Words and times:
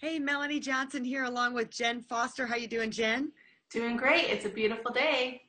Hey, 0.00 0.18
Melanie 0.18 0.60
Johnson 0.60 1.04
here 1.04 1.24
along 1.24 1.52
with 1.52 1.68
Jen 1.68 2.00
Foster. 2.00 2.46
How 2.46 2.56
you 2.56 2.66
doing, 2.66 2.90
Jen? 2.90 3.32
Doing 3.70 3.98
great. 3.98 4.30
It's 4.30 4.46
a 4.46 4.48
beautiful 4.48 4.90
day. 4.90 5.42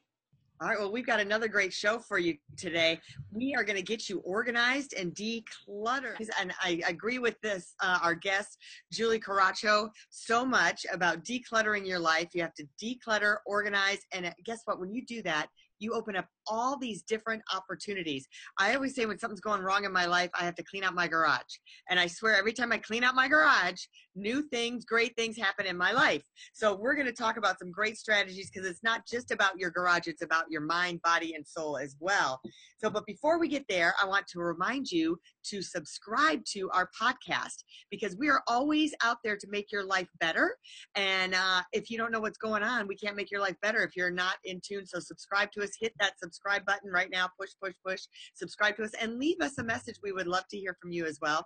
All 0.60 0.68
right, 0.68 0.78
well, 0.78 0.92
we've 0.92 1.06
got 1.06 1.22
another 1.22 1.48
great 1.48 1.72
show 1.72 2.00
for 2.00 2.20
you 2.20 2.36
today. 2.58 3.00
We 3.32 3.56
are 3.56 3.64
going 3.64 3.78
to 3.78 3.82
get 3.82 4.10
you 4.10 4.20
organized 4.26 4.94
and 4.94 5.16
decluttered. 5.16 6.30
And 6.38 6.54
I 6.62 6.82
agree 6.86 7.18
with 7.18 7.40
this, 7.40 7.76
uh, 7.82 8.00
our 8.04 8.14
guest, 8.14 8.58
Julie 8.92 9.22
Coraccio, 9.22 9.90
so 10.10 10.46
much 10.46 10.86
about 10.92 11.24
decluttering 11.24 11.88
your 11.88 12.00
life. 12.00 12.28
You 12.34 12.42
have 12.42 12.54
to 12.56 12.68
declutter, 12.84 13.38
organize, 13.46 14.00
and 14.12 14.26
uh, 14.26 14.32
guess 14.44 14.64
what? 14.66 14.82
When 14.82 14.94
you 14.94 15.06
do 15.06 15.22
that, 15.22 15.48
you 15.80 15.94
open 15.94 16.18
up 16.18 16.28
all 16.52 16.78
these 16.78 17.02
different 17.04 17.42
opportunities. 17.56 18.28
I 18.60 18.76
always 18.76 18.94
say 18.94 19.06
when 19.06 19.18
something's 19.18 19.40
going 19.40 19.62
wrong 19.62 19.86
in 19.86 19.94
my 19.94 20.06
life, 20.06 20.30
I 20.38 20.44
have 20.44 20.56
to 20.56 20.64
clean 20.64 20.84
out 20.84 20.94
my 20.94 21.08
garage. 21.08 21.56
And 21.90 21.98
I 21.98 22.08
swear 22.08 22.36
every 22.36 22.52
time 22.52 22.74
I 22.74 22.78
clean 22.78 23.06
out 23.06 23.16
my 23.16 23.30
garage, 23.30 23.80
new 24.16 24.42
things, 24.50 24.84
great 24.84 25.16
things 25.16 25.38
happen 25.38 25.66
in 25.66 25.78
my 25.78 25.94
life. 25.94 26.24
So 26.52 26.76
we're 26.76 26.96
going 26.96 27.08
to 27.08 27.14
talk 27.14 27.38
about 27.38 27.58
some 27.58 27.72
great 27.72 27.98
strategies 27.98 28.52
because 28.52 28.70
it's 28.70 28.84
not 28.84 29.08
just 29.08 29.32
about 29.32 29.58
your 29.58 29.72
garage, 29.72 30.08
it's 30.08 30.22
about 30.22 30.46
your 30.50 30.62
mind, 30.62 31.02
body, 31.04 31.34
and 31.36 31.48
soul 31.48 31.78
as 31.78 31.96
well. 32.02 32.42
So, 32.84 32.90
but 32.90 33.06
before 33.06 33.40
we 33.40 33.48
get 33.48 33.64
there, 33.70 33.94
I 34.02 34.06
want 34.06 34.28
to 34.28 34.40
remind 34.40 34.92
you 34.92 35.18
to 35.46 35.62
subscribe 35.62 36.44
to 36.54 36.70
our 36.72 36.90
podcast 37.00 37.64
because 37.90 38.18
we 38.18 38.30
are 38.30 38.42
always 38.48 38.94
out 39.02 39.18
there 39.24 39.38
to 39.38 39.48
make 39.50 39.72
your 39.72 39.86
life 39.86 40.10
better. 40.20 40.58
And 40.96 41.34
uh, 41.34 41.62
if 41.72 41.90
you 41.90 41.98
don't 41.98 42.12
know 42.12 42.20
what's 42.20 42.38
going 42.38 42.64
on, 42.64 42.88
we 42.88 42.96
can't 42.96 43.16
make 43.16 43.32
your 43.32 43.40
life 43.40 43.56
better 43.62 43.84
if 43.84 43.96
you're 43.96 44.12
not 44.12 44.36
in 44.44 44.60
tune. 44.66 44.86
So 44.86 45.00
subscribe 45.00 45.52
to 45.54 45.64
us, 45.64 45.70
hit 45.80 45.94
that 46.00 46.20
subscribe 46.20 46.41
button 46.66 46.92
right 46.92 47.10
now, 47.12 47.30
push, 47.40 47.52
push, 47.62 47.74
push, 47.86 48.02
subscribe 48.34 48.76
to 48.78 48.84
us, 48.84 48.92
and 49.00 49.20
leave 49.20 49.38
us 49.42 49.58
a 49.58 49.64
message. 49.64 49.96
We 50.04 50.12
would 50.12 50.28
love 50.28 50.48
to 50.50 50.58
hear 50.58 50.76
from 50.82 50.92
you 50.92 51.06
as 51.06 51.20
well. 51.22 51.46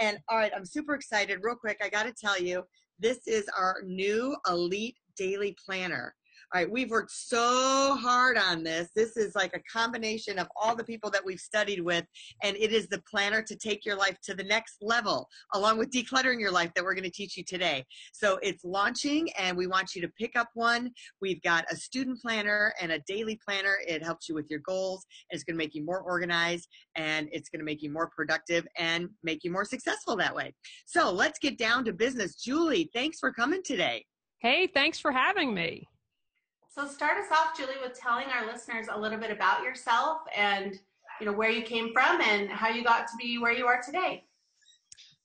And 0.00 0.18
all 0.28 0.38
right, 0.38 0.52
I'm 0.54 0.66
super 0.66 0.94
excited. 0.94 1.40
Real 1.42 1.56
quick, 1.56 1.78
I 1.82 1.88
got 1.88 2.04
to 2.04 2.12
tell 2.12 2.40
you, 2.40 2.64
this 2.98 3.26
is 3.26 3.48
our 3.56 3.76
new 3.84 4.36
Elite 4.48 4.96
Daily 5.16 5.56
Planner. 5.64 6.14
All 6.54 6.60
right, 6.60 6.70
we've 6.70 6.90
worked 6.90 7.10
so 7.10 7.96
hard 8.00 8.38
on 8.38 8.62
this. 8.62 8.88
This 8.94 9.16
is 9.16 9.34
like 9.34 9.56
a 9.56 9.60
combination 9.70 10.38
of 10.38 10.46
all 10.54 10.76
the 10.76 10.84
people 10.84 11.10
that 11.10 11.24
we've 11.24 11.40
studied 11.40 11.80
with, 11.80 12.04
and 12.44 12.56
it 12.56 12.72
is 12.72 12.86
the 12.86 13.02
planner 13.10 13.42
to 13.42 13.56
take 13.56 13.84
your 13.84 13.96
life 13.96 14.16
to 14.22 14.34
the 14.34 14.44
next 14.44 14.76
level, 14.80 15.26
along 15.54 15.78
with 15.78 15.90
decluttering 15.90 16.38
your 16.38 16.52
life 16.52 16.70
that 16.74 16.84
we're 16.84 16.94
going 16.94 17.02
to 17.02 17.10
teach 17.10 17.36
you 17.36 17.42
today. 17.42 17.84
So 18.12 18.38
it's 18.42 18.64
launching, 18.64 19.28
and 19.32 19.56
we 19.56 19.66
want 19.66 19.96
you 19.96 20.02
to 20.02 20.08
pick 20.20 20.36
up 20.36 20.48
one. 20.54 20.92
We've 21.20 21.42
got 21.42 21.64
a 21.68 21.74
student 21.74 22.20
planner 22.22 22.72
and 22.80 22.92
a 22.92 23.00
daily 23.08 23.40
planner. 23.44 23.78
It 23.84 24.04
helps 24.04 24.28
you 24.28 24.36
with 24.36 24.46
your 24.48 24.60
goals. 24.60 25.04
It's 25.30 25.42
going 25.42 25.56
to 25.56 25.62
make 25.64 25.74
you 25.74 25.84
more 25.84 26.00
organized, 26.00 26.68
and 26.94 27.28
it's 27.32 27.48
going 27.48 27.58
to 27.58 27.66
make 27.66 27.82
you 27.82 27.90
more 27.90 28.08
productive 28.14 28.68
and 28.78 29.08
make 29.24 29.42
you 29.42 29.50
more 29.50 29.64
successful 29.64 30.14
that 30.18 30.34
way. 30.34 30.54
So 30.86 31.10
let's 31.10 31.40
get 31.40 31.58
down 31.58 31.84
to 31.86 31.92
business. 31.92 32.36
Julie, 32.36 32.88
thanks 32.94 33.18
for 33.18 33.32
coming 33.32 33.62
today. 33.64 34.04
Hey, 34.38 34.68
thanks 34.72 35.00
for 35.00 35.10
having 35.10 35.52
me. 35.52 35.88
So 36.78 36.86
start 36.86 37.16
us 37.16 37.32
off, 37.32 37.56
Julie, 37.56 37.76
with 37.82 37.98
telling 37.98 38.26
our 38.26 38.46
listeners 38.46 38.88
a 38.92 39.00
little 39.00 39.16
bit 39.18 39.30
about 39.30 39.62
yourself 39.62 40.18
and 40.36 40.78
you 41.18 41.24
know 41.24 41.32
where 41.32 41.48
you 41.48 41.62
came 41.62 41.90
from 41.94 42.20
and 42.20 42.50
how 42.50 42.68
you 42.68 42.84
got 42.84 43.06
to 43.06 43.14
be 43.18 43.38
where 43.38 43.52
you 43.52 43.64
are 43.64 43.80
today. 43.80 44.24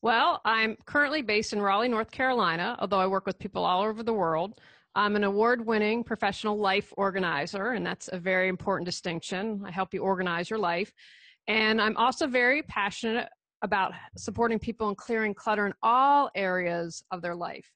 Well, 0.02 0.40
I'm 0.46 0.78
currently 0.86 1.22
based 1.22 1.52
in 1.52 1.62
Raleigh, 1.62 1.90
North 1.90 2.10
Carolina, 2.10 2.78
although 2.80 3.00
I 3.00 3.08
work 3.08 3.26
with 3.26 3.38
people 3.38 3.66
all 3.66 3.84
over 3.84 4.02
the 4.02 4.14
world. 4.14 4.62
I'm 4.96 5.18
an 5.18 5.26
award 5.26 5.66
winning 5.66 6.06
professional 6.06 6.58
life 6.58 6.94
organizer, 6.96 7.72
and 7.72 7.86
that's 7.86 8.10
a 8.14 8.18
very 8.18 8.48
important 8.48 8.86
distinction. 8.86 9.62
I 9.66 9.72
help 9.72 9.94
you 9.94 10.04
organize 10.04 10.50
your 10.50 10.60
life. 10.60 10.94
And 11.50 11.82
I'm 11.82 11.98
also 11.98 12.28
very 12.28 12.64
passionate 12.64 13.28
about 13.62 13.92
supporting 14.16 14.58
people 14.58 14.88
and 14.88 14.96
clearing 14.96 15.34
clutter 15.34 15.66
in 15.66 15.74
all 15.84 16.32
areas 16.34 17.04
of 17.12 17.22
their 17.22 17.36
life 17.36 17.70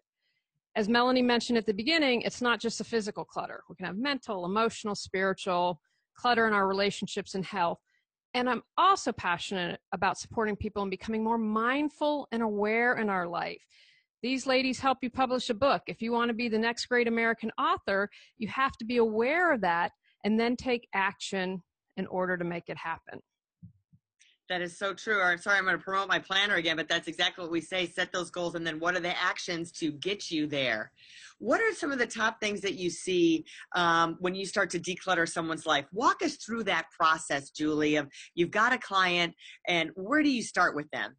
as 0.76 0.90
Melanie 0.90 1.22
mentioned 1.22 1.58
at 1.58 1.66
the 1.66 1.74
beginning, 1.74 2.22
it's 2.22 2.42
not 2.42 2.60
just 2.60 2.82
a 2.82 2.84
physical 2.84 3.24
clutter. 3.24 3.64
We 3.70 3.76
can 3.76 3.86
have 3.86 3.98
mental, 3.98 4.46
emotional, 4.46 4.94
spiritual 4.94 5.80
clutter 6.16 6.48
in 6.48 6.54
our 6.54 6.68
relationships 6.68 7.36
and 7.36 7.46
health. 7.46 7.80
And 8.34 8.50
I'm 8.50 8.62
also 8.78 9.14
passionate 9.14 9.80
about 9.94 10.18
supporting 10.18 10.58
people 10.58 10.82
and 10.82 10.92
becoming 10.92 11.24
more 11.24 11.38
mindful 11.38 12.28
and 12.34 12.44
aware 12.44 12.96
in 12.96 13.10
our 13.10 13.26
life. 13.26 13.62
These 14.22 14.46
ladies 14.46 14.80
help 14.80 14.98
you 15.02 15.10
publish 15.10 15.50
a 15.50 15.54
book. 15.54 15.84
If 15.88 16.02
you 16.02 16.12
want 16.12 16.30
to 16.30 16.34
be 16.34 16.50
the 16.50 16.60
next 16.60 16.88
great 16.88 17.08
American 17.08 17.52
author, 17.58 18.10
you 18.38 18.50
have 18.50 18.76
to 18.78 18.86
be 18.86 18.98
aware 18.98 19.54
of 19.54 19.62
that 19.62 19.92
and 20.26 20.38
then 20.38 20.58
take 20.58 20.90
action 20.94 21.64
in 21.96 22.08
order 22.08 22.36
to 22.36 22.44
make 22.44 22.64
it 22.68 22.78
happen. 22.78 23.22
That 24.48 24.62
is 24.62 24.78
so 24.78 24.94
true. 24.94 25.22
I'm 25.24 25.40
sorry, 25.40 25.58
I'm 25.58 25.64
going 25.64 25.78
to 25.78 25.84
promote 25.84 26.08
my 26.08 26.20
planner 26.20 26.56
again, 26.56 26.76
but 26.76 26.88
that's 26.88 27.08
exactly 27.08 27.44
what 27.44 27.52
we 27.52 27.62
say. 27.62 27.88
Set 27.88 28.12
those 28.12 28.30
goals, 28.30 28.54
and 28.54 28.66
then 28.66 28.80
what 28.80 28.96
are 28.96 29.00
the 29.00 29.20
actions 29.20 29.72
to 29.74 29.92
get 29.92 30.30
you 30.30 30.46
there? 30.46 30.92
What 31.40 31.60
are 31.62 31.74
some 31.74 31.92
of 31.92 31.98
the 31.98 32.06
top 32.06 32.40
things 32.40 32.62
that 32.62 32.76
you 32.76 32.92
see 32.92 33.44
um, 33.76 34.18
when 34.20 34.36
you 34.36 34.46
start 34.46 34.70
to 34.72 34.80
declutter 34.80 35.28
someone's 35.28 35.66
life? 35.66 35.86
Walk 35.92 36.22
us 36.22 36.36
through 36.36 36.64
that 36.66 36.86
process, 36.96 37.50
Julie. 37.50 37.96
Of 37.96 38.08
you've 38.36 38.52
got 38.52 38.72
a 38.72 38.78
client, 38.78 39.34
and 39.68 39.90
where 39.96 40.22
do 40.22 40.30
you 40.30 40.44
start 40.44 40.76
with 40.76 40.90
them? 40.92 41.16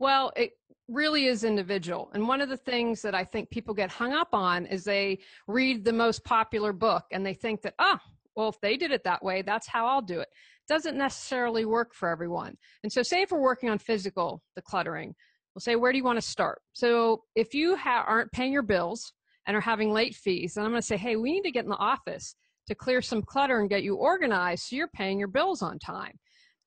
Well, 0.00 0.32
it 0.34 0.50
really 0.88 1.26
is 1.26 1.44
individual. 1.44 2.10
And 2.14 2.26
one 2.26 2.40
of 2.40 2.48
the 2.48 2.56
things 2.56 3.00
that 3.02 3.14
I 3.14 3.22
think 3.22 3.50
people 3.50 3.74
get 3.74 3.90
hung 3.90 4.12
up 4.12 4.30
on 4.32 4.66
is 4.66 4.82
they 4.82 5.20
read 5.46 5.84
the 5.84 5.92
most 5.92 6.24
popular 6.24 6.72
book 6.72 7.04
and 7.12 7.24
they 7.24 7.34
think 7.34 7.62
that, 7.62 7.74
oh, 7.78 7.98
well, 8.34 8.48
if 8.48 8.60
they 8.60 8.76
did 8.76 8.90
it 8.90 9.04
that 9.04 9.22
way, 9.22 9.42
that's 9.42 9.68
how 9.68 9.86
I'll 9.86 10.02
do 10.02 10.18
it 10.18 10.28
doesn't 10.70 10.96
necessarily 10.96 11.64
work 11.64 11.92
for 11.92 12.08
everyone. 12.08 12.54
And 12.84 12.92
so, 12.92 13.02
say 13.02 13.22
if 13.22 13.32
we're 13.32 13.42
working 13.42 13.68
on 13.68 13.78
physical 13.78 14.40
decluttering, 14.56 15.12
we'll 15.52 15.60
say, 15.60 15.74
where 15.74 15.90
do 15.90 15.98
you 15.98 16.04
want 16.04 16.16
to 16.16 16.26
start? 16.26 16.62
So, 16.72 17.24
if 17.34 17.52
you 17.52 17.76
ha- 17.76 18.04
aren't 18.06 18.30
paying 18.30 18.52
your 18.52 18.62
bills 18.62 19.12
and 19.46 19.56
are 19.56 19.60
having 19.60 19.92
late 19.92 20.14
fees, 20.14 20.54
then 20.54 20.64
I'm 20.64 20.70
going 20.70 20.80
to 20.80 20.86
say, 20.86 20.96
hey, 20.96 21.16
we 21.16 21.32
need 21.32 21.42
to 21.42 21.50
get 21.50 21.64
in 21.64 21.70
the 21.70 21.76
office 21.76 22.36
to 22.68 22.76
clear 22.76 23.02
some 23.02 23.20
clutter 23.20 23.58
and 23.58 23.68
get 23.68 23.82
you 23.82 23.96
organized 23.96 24.62
so 24.62 24.76
you're 24.76 24.88
paying 24.94 25.18
your 25.18 25.28
bills 25.28 25.60
on 25.60 25.76
time. 25.80 26.12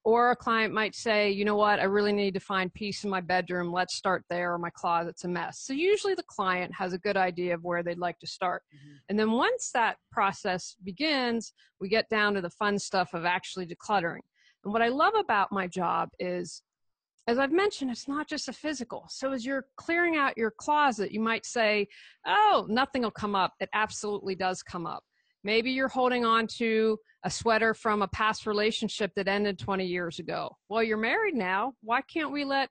Or 0.05 0.31
a 0.31 0.35
client 0.35 0.73
might 0.73 0.95
say, 0.95 1.31
you 1.31 1.45
know 1.45 1.55
what, 1.55 1.79
I 1.79 1.83
really 1.83 2.11
need 2.11 2.33
to 2.33 2.39
find 2.41 2.73
peace 2.73 3.05
in 3.05 3.09
my 3.09 3.21
bedroom. 3.21 3.71
Let's 3.71 3.95
start 3.95 4.25
there, 4.29 4.53
or 4.53 4.57
my 4.57 4.69
closet's 4.69 5.23
a 5.23 5.29
mess. 5.29 5.59
So 5.59 5.71
usually 5.71 6.13
the 6.13 6.23
client 6.23 6.73
has 6.75 6.91
a 6.91 6.97
good 6.97 7.15
idea 7.15 7.53
of 7.53 7.63
where 7.63 7.83
they'd 7.83 7.97
like 7.97 8.19
to 8.19 8.27
start. 8.27 8.63
Mm-hmm. 8.75 8.95
And 9.07 9.17
then 9.17 9.31
once 9.31 9.71
that 9.73 9.95
process 10.11 10.75
begins, 10.83 11.53
we 11.79 11.87
get 11.87 12.09
down 12.09 12.33
to 12.33 12.41
the 12.41 12.49
fun 12.49 12.79
stuff 12.79 13.13
of 13.13 13.23
actually 13.23 13.65
decluttering. 13.65 14.19
And 14.65 14.73
what 14.73 14.81
I 14.81 14.89
love 14.89 15.13
about 15.17 15.53
my 15.53 15.67
job 15.67 16.09
is, 16.19 16.63
as 17.27 17.39
I've 17.39 17.53
mentioned, 17.53 17.89
it's 17.89 18.09
not 18.09 18.27
just 18.27 18.49
a 18.49 18.53
physical. 18.53 19.05
So 19.09 19.31
as 19.31 19.45
you're 19.45 19.67
clearing 19.77 20.17
out 20.17 20.37
your 20.37 20.51
closet, 20.51 21.13
you 21.13 21.21
might 21.21 21.45
say, 21.45 21.87
oh, 22.27 22.65
nothing 22.67 23.03
will 23.03 23.11
come 23.11 23.35
up. 23.35 23.53
It 23.61 23.69
absolutely 23.73 24.35
does 24.35 24.61
come 24.61 24.85
up. 24.85 25.05
Maybe 25.43 25.71
you're 25.71 25.89
holding 25.89 26.25
on 26.25 26.47
to 26.57 26.97
a 27.23 27.29
sweater 27.29 27.73
from 27.73 28.01
a 28.01 28.07
past 28.07 28.45
relationship 28.45 29.11
that 29.15 29.27
ended 29.27 29.59
20 29.59 29.85
years 29.85 30.19
ago. 30.19 30.55
Well, 30.69 30.83
you're 30.83 30.97
married 30.97 31.35
now. 31.35 31.73
Why 31.81 32.01
can't 32.01 32.31
we 32.31 32.45
let 32.45 32.69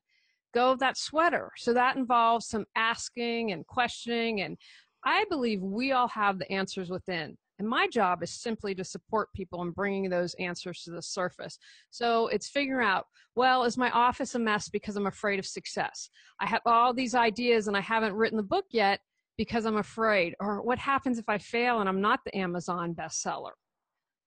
go 0.55 0.71
of 0.73 0.79
that 0.81 0.97
sweater? 0.97 1.51
So 1.57 1.75
that 1.75 1.97
involves 1.97 2.49
some 2.49 2.65
asking 2.77 3.53
and 3.53 3.67
questioning. 3.67 4.43
And 4.43 4.57
I 5.05 5.25
believe 5.29 5.61
we 5.61 5.93
all 5.93 6.09
have 6.09 6.39
the 6.39 6.51
answers 6.51 6.91
within. 6.91 7.37
And 7.59 7.69
my 7.69 7.87
job 7.87 8.23
is 8.23 8.41
simply 8.41 8.75
to 8.75 8.85
support 8.85 9.33
people 9.35 9.63
in 9.63 9.71
bringing 9.71 10.11
those 10.11 10.35
answers 10.41 10.83
to 10.83 10.91
the 10.91 11.03
surface. 11.03 11.59
So 11.91 12.29
it's 12.29 12.49
figuring 12.49 12.87
out, 12.87 13.05
well, 13.37 13.65
is 13.65 13.77
my 13.77 13.91
office 13.91 14.35
a 14.35 14.39
mess 14.39 14.69
because 14.69 14.97
I'm 14.97 15.07
afraid 15.07 15.39
of 15.39 15.47
success? 15.47 16.09
I 16.41 16.47
have 16.47 16.63
all 16.67 16.93
these 16.93 17.15
ideas 17.15 17.69
and 17.69 17.77
I 17.77 17.81
haven't 17.81 18.15
written 18.15 18.37
the 18.37 18.43
book 18.43 18.65
yet 18.71 19.01
because 19.37 19.65
I'm 19.67 19.77
afraid. 19.77 20.35
Or 20.41 20.63
what 20.63 20.79
happens 20.79 21.19
if 21.19 21.29
I 21.29 21.39
fail 21.39 21.81
and 21.81 21.89
I'm 21.89 22.01
not 22.01 22.21
the 22.25 22.37
Amazon 22.37 22.95
bestseller? 22.95 23.53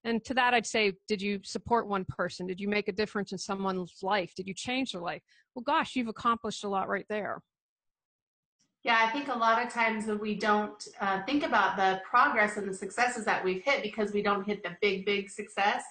And 0.04 0.24
to 0.25 0.36
that, 0.36 0.54
I'd 0.54 0.68
say, 0.68 0.94
did 1.07 1.22
you 1.22 1.40
support 1.44 1.88
one 1.88 2.06
person? 2.07 2.46
Did 2.46 2.62
you 2.62 2.68
make 2.68 2.88
a 2.88 2.92
difference 2.92 3.31
in 3.31 3.40
someone's 3.40 4.00
life? 4.04 4.34
Did 4.36 4.48
you 4.48 4.54
change 4.54 4.92
their 4.92 5.02
life? 5.02 5.22
Well, 5.56 5.63
gosh, 5.63 5.96
you've 5.96 6.07
accomplished 6.07 6.63
a 6.63 6.69
lot 6.69 6.88
right 6.88 7.06
there. 7.10 7.42
Yeah, 8.84 9.00
I 9.02 9.12
think 9.12 9.30
a 9.30 9.38
lot 9.38 9.66
of 9.66 9.74
times 9.74 10.06
that 10.06 10.22
we 10.22 10.36
don't 10.36 10.88
uh, 11.02 11.24
think 11.25 11.44
about 11.44 11.75
the 11.75 12.02
progress 12.07 12.57
and 12.57 12.69
the 12.69 12.74
successes 12.74 13.25
that 13.25 13.44
we've 13.44 13.63
hit 13.63 13.81
because 13.81 14.13
we 14.13 14.22
don't 14.22 14.46
hit 14.46 14.62
the 14.62 14.78
big, 14.80 15.07
big 15.07 15.28
success. 15.28 15.84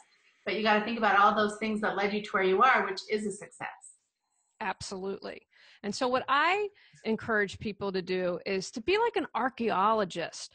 But 0.47 0.55
you 0.55 0.63
got 0.63 0.79
to 0.79 0.85
think 0.85 0.99
about 0.99 1.19
all 1.19 1.35
those 1.35 1.57
things 1.59 1.81
that 1.81 1.97
led 1.97 2.13
you 2.13 2.23
to 2.23 2.31
where 2.31 2.45
you 2.45 2.63
are, 2.63 2.87
which 2.87 3.01
is 3.11 3.27
a 3.27 3.33
success. 3.33 3.94
Absolutely. 4.65 5.43
And 5.83 5.95
so, 5.95 6.09
what 6.09 6.25
I 6.27 6.69
encourage 7.05 7.59
people 7.59 7.93
to 7.93 8.01
do 8.01 8.39
is 8.47 8.71
to 8.73 8.81
be 8.81 8.97
like 8.97 9.17
an 9.17 9.27
archaeologist, 9.35 10.53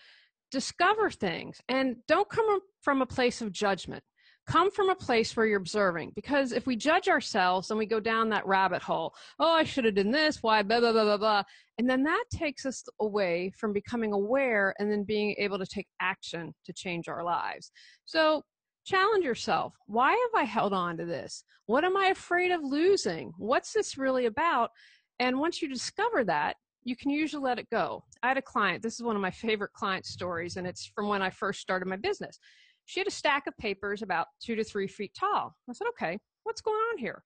discover 0.52 1.12
things, 1.12 1.62
and 1.70 1.98
don't 2.08 2.28
come 2.28 2.60
from 2.82 3.02
a 3.02 3.06
place 3.06 3.42
of 3.42 3.52
judgment. 3.52 4.04
Come 4.48 4.72
from 4.72 4.90
a 4.90 4.96
place 4.96 5.38
where 5.38 5.46
you're 5.46 5.60
observing. 5.60 6.12
Because 6.16 6.54
if 6.54 6.66
we 6.66 6.76
judge 6.76 7.08
ourselves 7.08 7.70
and 7.70 7.78
we 7.78 7.86
go 7.86 8.00
down 8.00 8.30
that 8.30 8.48
rabbit 8.48 8.82
hole, 8.82 9.14
oh, 9.38 9.52
I 9.52 9.64
should 9.64 9.86
have 9.86 9.94
done 9.94 10.10
this, 10.10 10.42
why, 10.42 10.64
blah, 10.64 10.80
blah, 10.80 10.92
blah, 10.92 11.04
blah, 11.04 11.18
blah. 11.18 11.44
And 11.78 11.88
then 11.88 12.02
that 12.04 12.24
takes 12.34 12.66
us 12.66 12.84
away 13.00 13.52
from 13.56 13.74
becoming 13.74 14.12
aware 14.12 14.74
and 14.80 14.92
then 14.92 15.04
being 15.04 15.36
able 15.38 15.60
to 15.60 15.68
take 15.68 15.86
action 16.02 16.56
to 16.66 16.74
change 16.74 17.08
our 17.08 17.24
lives. 17.24 17.72
So 18.06 18.42
challenge 18.90 19.24
yourself. 19.24 19.76
Why 19.86 20.12
have 20.12 20.42
I 20.42 20.44
held 20.44 20.74
on 20.74 20.98
to 20.98 21.06
this? 21.06 21.44
What 21.68 21.84
am 21.84 21.96
I 21.96 22.08
afraid 22.08 22.52
of 22.52 22.64
losing? 22.64 23.32
What's 23.38 23.72
this 23.72 23.98
really 23.98 24.26
about? 24.26 24.72
And 25.20 25.40
once 25.40 25.62
you 25.62 25.70
discover 25.70 26.24
that, 26.26 26.56
you 26.84 26.96
can 26.96 27.12
usually 27.12 27.44
let 27.44 27.60
it 27.60 27.70
go. 27.70 28.04
I 28.24 28.30
had 28.30 28.38
a 28.38 28.42
client, 28.42 28.82
this 28.82 28.96
is 28.96 29.04
one 29.04 29.16
of 29.16 29.22
my 29.22 29.32
favorite 29.32 29.74
client 29.74 30.06
stories, 30.06 30.56
and 30.56 30.66
it's 30.66 30.92
from 30.96 31.08
when 31.08 31.22
I 31.22 31.30
first 31.30 31.60
started 31.60 31.88
my 31.88 31.98
business. 31.98 32.40
She 32.86 33.00
had 33.00 33.08
a 33.08 33.12
stack 33.12 33.46
of 33.46 33.56
papers 33.58 34.02
about 34.02 34.28
two 34.44 34.56
to 34.56 34.64
three 34.64 34.88
feet 34.88 35.12
tall. 35.14 35.56
I 35.70 35.74
said, 35.74 35.88
okay, 35.90 36.18
what's 36.44 36.62
going 36.62 36.80
on 36.92 36.98
here? 36.98 37.22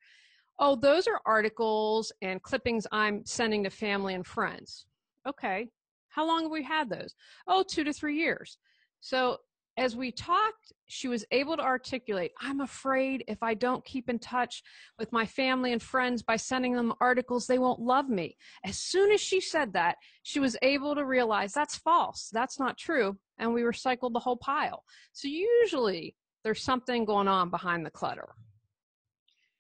Oh, 0.60 0.76
those 0.76 1.08
are 1.08 1.22
articles 1.26 2.12
and 2.22 2.42
clippings 2.42 2.86
I'm 2.92 3.26
sending 3.26 3.64
to 3.64 3.70
family 3.70 4.16
and 4.16 4.26
friends. 4.26 4.86
Okay, 5.28 5.70
how 6.10 6.28
long 6.28 6.44
have 6.44 6.52
we 6.52 6.64
had 6.64 6.90
those? 6.90 7.14
Oh, 7.48 7.64
two 7.64 7.84
to 7.86 7.94
three 7.94 8.18
years. 8.18 8.58
So 9.00 9.38
as 9.78 9.96
we 9.96 10.12
talked, 10.12 10.72
she 10.88 11.08
was 11.08 11.26
able 11.32 11.58
to 11.58 11.64
articulate, 11.64 12.32
I'm 12.40 12.62
afraid 12.62 13.24
if 13.28 13.42
I 13.42 13.56
don't 13.56 13.84
keep 13.84 14.10
in 14.10 14.20
touch 14.20 14.62
with 15.00 15.12
my 15.12 15.26
family 15.26 15.74
and 15.74 15.82
friends 15.82 16.22
by 16.22 16.36
sending 16.36 16.74
them 16.74 16.94
articles, 17.02 17.48
they 17.48 17.58
won't 17.58 17.80
love 17.80 18.10
me. 18.10 18.38
As 18.64 18.78
soon 18.78 19.12
as 19.12 19.20
she 19.20 19.42
said 19.42 19.74
that, 19.74 19.96
she 20.22 20.40
was 20.40 20.58
able 20.62 20.94
to 20.96 21.06
realize 21.06 21.54
that's 21.54 21.78
false. 21.78 22.30
That's 22.32 22.60
not 22.60 22.78
true. 22.78 23.18
And 23.40 23.54
we 23.54 23.62
recycled 23.62 24.14
the 24.14 24.20
whole 24.20 24.38
pile. 24.38 24.84
So 25.14 25.28
usually 25.28 26.16
there's 26.44 26.62
something 26.62 27.06
going 27.06 27.28
on 27.28 27.50
behind 27.50 27.86
the 27.86 27.92
clutter. 27.92 28.30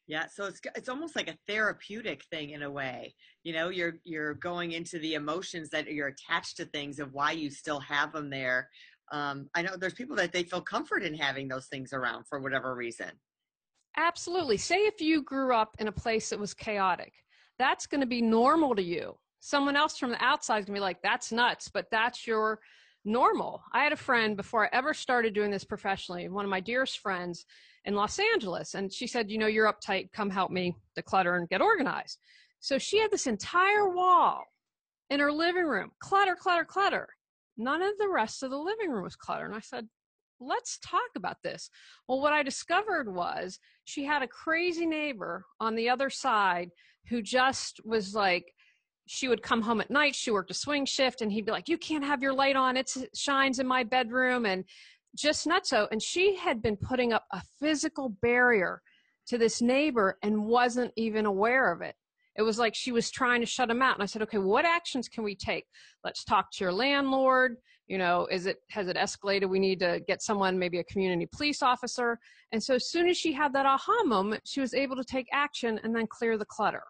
Yeah, 0.05 0.27
so 0.27 0.45
it's 0.45 0.59
it's 0.75 0.89
almost 0.89 1.15
like 1.15 1.29
a 1.29 1.37
therapeutic 1.47 2.25
thing 2.25 2.49
in 2.49 2.63
a 2.63 2.69
way. 2.69 3.15
You 3.43 3.53
know, 3.53 3.69
you're 3.69 3.95
you're 4.03 4.33
going 4.33 4.73
into 4.73 4.99
the 4.99 5.13
emotions 5.13 5.69
that 5.69 5.91
you're 5.91 6.09
attached 6.09 6.57
to 6.57 6.65
things 6.65 6.99
of 6.99 7.13
why 7.13 7.31
you 7.31 7.49
still 7.49 7.79
have 7.79 8.11
them 8.11 8.29
there 8.29 8.69
um, 9.11 9.49
I 9.53 9.61
know 9.61 9.75
there's 9.77 9.93
people 9.93 10.15
that 10.17 10.31
they 10.31 10.43
feel 10.43 10.61
comfort 10.61 11.03
in 11.03 11.13
having 11.13 11.47
those 11.47 11.67
things 11.67 11.93
around 11.93 12.25
for 12.27 12.39
whatever 12.39 12.75
reason. 12.75 13.11
Absolutely. 13.97 14.57
Say 14.57 14.85
if 14.85 15.01
you 15.01 15.21
grew 15.21 15.53
up 15.53 15.75
in 15.79 15.87
a 15.87 15.91
place 15.91 16.29
that 16.29 16.39
was 16.39 16.53
chaotic, 16.53 17.13
that's 17.59 17.85
going 17.85 18.01
to 18.01 18.07
be 18.07 18.21
normal 18.21 18.75
to 18.75 18.81
you. 18.81 19.15
Someone 19.39 19.75
else 19.75 19.97
from 19.97 20.09
the 20.09 20.23
outside 20.23 20.59
is 20.59 20.65
going 20.65 20.75
to 20.75 20.79
be 20.79 20.83
like, 20.83 21.01
that's 21.03 21.31
nuts, 21.31 21.69
but 21.71 21.85
that's 21.91 22.25
your 22.25 22.59
normal. 23.05 23.61
I 23.73 23.83
had 23.83 23.93
a 23.93 23.97
friend 23.97 24.37
before 24.37 24.65
I 24.65 24.69
ever 24.71 24.93
started 24.93 25.33
doing 25.33 25.51
this 25.51 25.65
professionally, 25.65 26.29
one 26.29 26.45
of 26.45 26.51
my 26.51 26.61
dearest 26.61 26.99
friends 26.99 27.45
in 27.85 27.95
Los 27.95 28.19
Angeles. 28.19 28.73
And 28.73 28.91
she 28.91 29.07
said, 29.07 29.29
You 29.29 29.37
know, 29.37 29.47
you're 29.47 29.71
uptight. 29.71 30.11
Come 30.13 30.29
help 30.29 30.51
me 30.51 30.75
declutter 30.97 31.37
and 31.37 31.49
get 31.49 31.61
organized. 31.61 32.17
So 32.59 32.77
she 32.77 32.99
had 32.99 33.11
this 33.11 33.27
entire 33.27 33.89
wall 33.89 34.43
in 35.09 35.19
her 35.19 35.31
living 35.31 35.65
room 35.65 35.91
clutter, 35.99 36.35
clutter, 36.35 36.63
clutter 36.63 37.09
none 37.57 37.81
of 37.81 37.97
the 37.99 38.09
rest 38.09 38.43
of 38.43 38.51
the 38.51 38.57
living 38.57 38.89
room 38.89 39.03
was 39.03 39.15
cluttered. 39.15 39.47
And 39.47 39.55
I 39.55 39.61
said, 39.61 39.87
let's 40.39 40.79
talk 40.79 41.09
about 41.15 41.37
this. 41.43 41.69
Well, 42.07 42.21
what 42.21 42.33
I 42.33 42.43
discovered 42.43 43.13
was 43.13 43.59
she 43.85 44.03
had 44.03 44.21
a 44.21 44.27
crazy 44.27 44.85
neighbor 44.85 45.45
on 45.59 45.75
the 45.75 45.89
other 45.89 46.09
side 46.09 46.69
who 47.09 47.21
just 47.21 47.79
was 47.85 48.13
like, 48.13 48.53
she 49.05 49.27
would 49.27 49.43
come 49.43 49.61
home 49.61 49.81
at 49.81 49.91
night. 49.91 50.15
She 50.15 50.31
worked 50.31 50.51
a 50.51 50.53
swing 50.53 50.85
shift, 50.85 51.21
and 51.21 51.31
he'd 51.31 51.45
be 51.45 51.51
like, 51.51 51.67
"You 51.67 51.77
can't 51.77 52.05
have 52.05 52.21
your 52.21 52.33
light 52.33 52.55
on. 52.55 52.77
It 52.77 52.89
shines 53.13 53.59
in 53.59 53.67
my 53.67 53.83
bedroom," 53.83 54.45
and 54.45 54.63
just 55.15 55.45
nutso. 55.45 55.87
And 55.91 56.01
she 56.01 56.35
had 56.35 56.61
been 56.61 56.77
putting 56.77 57.11
up 57.11 57.25
a 57.31 57.41
physical 57.59 58.09
barrier 58.21 58.81
to 59.27 59.37
this 59.37 59.61
neighbor 59.61 60.17
and 60.23 60.45
wasn't 60.45 60.93
even 60.95 61.25
aware 61.25 61.71
of 61.71 61.81
it. 61.81 61.95
It 62.35 62.41
was 62.41 62.57
like 62.57 62.75
she 62.75 62.91
was 62.91 63.11
trying 63.11 63.41
to 63.41 63.45
shut 63.45 63.69
him 63.69 63.81
out. 63.81 63.95
And 63.95 64.03
I 64.03 64.05
said, 64.05 64.21
okay, 64.23 64.37
what 64.37 64.65
actions 64.65 65.07
can 65.07 65.23
we 65.23 65.35
take? 65.35 65.65
Let's 66.03 66.23
talk 66.23 66.51
to 66.53 66.63
your 66.63 66.73
landlord. 66.73 67.57
You 67.87 67.97
know, 67.97 68.27
is 68.31 68.45
it, 68.45 68.57
has 68.69 68.87
it 68.87 68.97
escalated? 68.97 69.49
We 69.49 69.59
need 69.59 69.79
to 69.79 70.01
get 70.07 70.21
someone, 70.21 70.57
maybe 70.57 70.79
a 70.79 70.83
community 70.85 71.27
police 71.31 71.61
officer. 71.61 72.17
And 72.51 72.63
so 72.63 72.75
as 72.75 72.89
soon 72.89 73.07
as 73.07 73.17
she 73.17 73.33
had 73.33 73.53
that 73.53 73.65
aha 73.65 74.03
moment, 74.05 74.43
she 74.45 74.61
was 74.61 74.73
able 74.73 74.95
to 74.95 75.03
take 75.03 75.27
action 75.31 75.79
and 75.83 75.95
then 75.95 76.07
clear 76.07 76.37
the 76.37 76.45
clutter. 76.45 76.83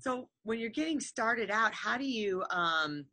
So 0.00 0.28
when 0.42 0.58
you're 0.58 0.70
getting 0.70 0.98
started 0.98 1.50
out, 1.50 1.72
how 1.72 1.96
do 1.98 2.04
you, 2.04 2.42
um, 2.50 3.04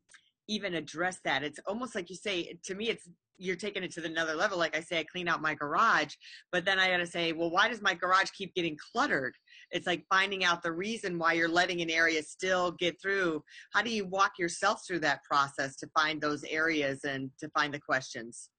even 0.48 0.74
address 0.76 1.20
that. 1.26 1.44
It's 1.44 1.60
almost 1.68 1.96
like 1.96 2.10
you 2.10 2.16
say, 2.16 2.58
to 2.64 2.76
me, 2.76 2.90
it's 2.90 3.08
you're 3.38 3.56
taking 3.56 3.84
it 3.84 3.92
to 3.94 4.04
another 4.04 4.34
level. 4.34 4.58
Like 4.58 4.76
I 4.76 4.80
say, 4.80 5.00
I 5.00 5.04
clean 5.04 5.28
out 5.28 5.42
my 5.42 5.54
garage, 5.54 6.16
but 6.52 6.66
then 6.66 6.80
I 6.80 6.90
got 6.90 6.98
to 6.98 7.06
say, 7.06 7.34
well, 7.34 7.52
why 7.52 7.68
does 7.68 7.82
my 7.82 7.94
garage 7.94 8.32
keep 8.32 8.56
getting 8.56 8.78
cluttered? 8.92 9.36
It's 9.72 9.88
like 9.88 10.06
finding 10.10 10.44
out 10.44 10.64
the 10.64 10.72
reason 10.72 11.20
why 11.20 11.34
you're 11.34 11.50
letting 11.50 11.82
an 11.82 11.90
area 11.90 12.24
still 12.24 12.72
get 12.72 13.02
through. 13.02 13.44
How 13.74 13.82
do 13.82 13.90
you 13.90 14.06
walk 14.06 14.34
yourself 14.40 14.82
through 14.86 15.00
that 15.00 15.24
process 15.24 15.76
to 15.78 15.88
find 15.98 16.22
those 16.22 16.44
areas 16.46 17.04
and 17.04 17.30
to 17.40 17.50
find 17.50 17.74
the 17.74 17.80
questions? 17.80 18.50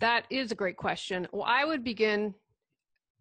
That 0.00 0.26
is 0.30 0.52
a 0.52 0.56
great 0.56 0.76
question. 0.76 1.28
Well, 1.32 1.44
I 1.46 1.64
would 1.64 1.84
begin, 1.84 2.34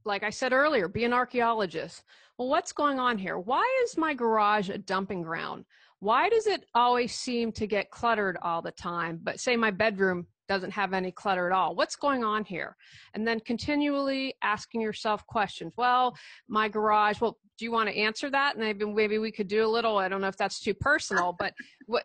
like 0.06 0.24
I 0.24 0.30
said 0.30 0.54
earlier, 0.54 0.88
be 0.88 1.04
an 1.04 1.14
archaeologist. 1.14 2.04
Well, 2.38 2.48
what's 2.48 2.72
going 2.72 3.00
on 3.00 3.18
here? 3.18 3.38
Why 3.38 3.64
is 3.84 3.98
my 3.98 4.14
garage 4.14 4.70
a 4.70 4.78
dumping 4.78 5.22
ground? 5.22 5.66
why 6.04 6.28
does 6.28 6.48
it 6.48 6.66
always 6.76 7.16
seem 7.16 7.50
to 7.54 7.66
get 7.66 7.90
cluttered 7.90 8.38
all 8.42 8.62
the 8.62 8.72
time? 8.72 9.22
But 9.24 9.40
say 9.40 9.56
my 9.56 9.72
bedroom 9.72 10.28
doesn't 10.48 10.72
have 10.72 10.94
any 10.94 11.12
clutter 11.12 11.48
at 11.48 11.56
all. 11.56 11.76
What's 11.76 11.96
going 11.96 12.24
on 12.24 12.44
here? 12.44 12.76
And 13.14 13.26
then 13.28 13.40
continually 13.40 14.36
asking 14.44 14.82
yourself 14.82 15.26
questions. 15.26 15.74
Well, 15.78 16.16
my 16.48 16.68
garage, 16.68 17.22
well, 17.22 17.38
do 17.58 17.66
you 17.66 17.72
want 17.72 17.90
to 17.90 17.98
answer 17.98 18.30
that? 18.30 18.56
And 18.56 18.64
maybe, 18.94 19.18
we 19.20 19.32
could 19.32 19.48
do 19.48 19.66
a 19.66 19.68
little, 19.68 19.98
I 19.98 20.10
don't 20.10 20.22
know 20.22 20.28
if 20.28 20.38
that's 20.38 20.60
too 20.60 20.74
personal, 20.74 21.36
but 21.38 21.54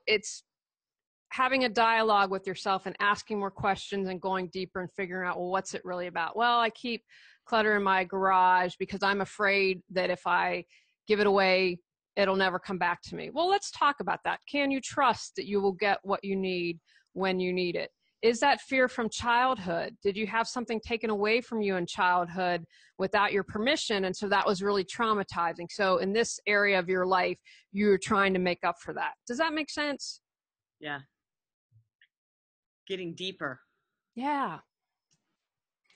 it's 0.06 0.44
having 1.30 1.64
a 1.64 1.68
dialogue 1.68 2.30
with 2.30 2.46
yourself 2.46 2.86
and 2.86 2.96
asking 3.00 3.38
more 3.38 3.50
questions 3.50 4.08
and 4.08 4.20
going 4.20 4.48
deeper 4.48 4.80
and 4.80 4.90
figuring 4.92 5.28
out, 5.28 5.38
well, 5.38 5.50
what's 5.50 5.74
it 5.74 5.84
really 5.84 6.06
about? 6.06 6.36
Well, 6.36 6.60
I 6.60 6.70
keep 6.70 7.02
clutter 7.44 7.76
in 7.76 7.82
my 7.82 8.04
garage 8.04 8.74
because 8.78 9.02
I'm 9.02 9.20
afraid 9.20 9.82
that 9.90 10.10
if 10.10 10.26
I 10.26 10.64
give 11.06 11.20
it 11.20 11.26
away, 11.26 11.78
it'll 12.16 12.36
never 12.36 12.58
come 12.58 12.78
back 12.78 13.02
to 13.02 13.14
me. 13.14 13.30
Well, 13.30 13.48
let's 13.48 13.70
talk 13.70 14.00
about 14.00 14.20
that. 14.24 14.40
Can 14.50 14.70
you 14.70 14.80
trust 14.80 15.36
that 15.36 15.46
you 15.46 15.60
will 15.60 15.72
get 15.72 15.98
what 16.02 16.24
you 16.24 16.36
need 16.36 16.78
when 17.12 17.40
you 17.40 17.52
need 17.52 17.76
it? 17.76 17.90
Is 18.20 18.40
that 18.40 18.60
fear 18.62 18.88
from 18.88 19.08
childhood? 19.08 19.96
Did 20.02 20.16
you 20.16 20.26
have 20.26 20.48
something 20.48 20.80
taken 20.80 21.08
away 21.08 21.40
from 21.40 21.62
you 21.62 21.76
in 21.76 21.86
childhood 21.86 22.64
without 22.98 23.32
your 23.32 23.44
permission? 23.44 24.06
And 24.06 24.16
so 24.16 24.28
that 24.28 24.44
was 24.46 24.60
really 24.60 24.84
traumatizing. 24.84 25.66
So 25.70 25.98
in 25.98 26.12
this 26.12 26.40
area 26.46 26.78
of 26.78 26.88
your 26.88 27.06
life, 27.06 27.38
you're 27.72 27.98
trying 27.98 28.32
to 28.34 28.40
make 28.40 28.58
up 28.64 28.76
for 28.82 28.92
that. 28.94 29.12
Does 29.26 29.38
that 29.38 29.54
make 29.54 29.70
sense? 29.70 30.20
Yeah. 30.80 31.00
Getting 32.88 33.14
deeper. 33.14 33.60
Yeah. 34.16 34.58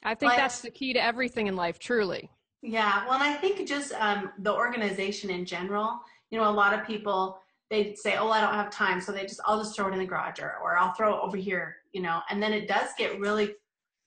I 0.05 0.14
think 0.14 0.33
that's 0.37 0.61
the 0.61 0.71
key 0.71 0.93
to 0.93 1.02
everything 1.02 1.47
in 1.49 1.57
life, 1.57 1.79
truly. 1.79 2.31
Yeah, 2.62 3.05
well, 3.05 3.14
and 3.14 3.23
I 3.23 3.35
think 3.35 3.67
just 3.67 3.93
um, 3.95 4.31
the 4.38 4.52
organization 4.52 5.31
in 5.31 5.45
general, 5.45 5.99
you 6.31 6.38
know, 6.38 6.49
a 6.49 6.50
lot 6.50 6.73
of 6.73 6.87
people, 6.87 7.38
they 7.71 7.95
say, 7.95 8.17
oh, 8.17 8.31
I 8.31 8.41
don't 8.41 8.55
have 8.55 8.71
time. 8.71 9.00
So 9.00 9.11
they 9.11 9.23
just, 9.23 9.41
I'll 9.47 9.59
just 9.59 9.75
throw 9.75 9.88
it 9.88 9.93
in 9.93 9.99
the 9.99 10.07
garage 10.07 10.38
or, 10.41 10.57
or 10.62 10.76
I'll 10.76 10.93
throw 10.93 11.17
it 11.17 11.21
over 11.23 11.37
here, 11.37 11.76
you 11.92 12.02
know, 12.02 12.20
and 12.30 12.42
then 12.42 12.52
it 12.52 12.68
does 12.68 12.88
get 12.99 13.20
really 13.20 13.54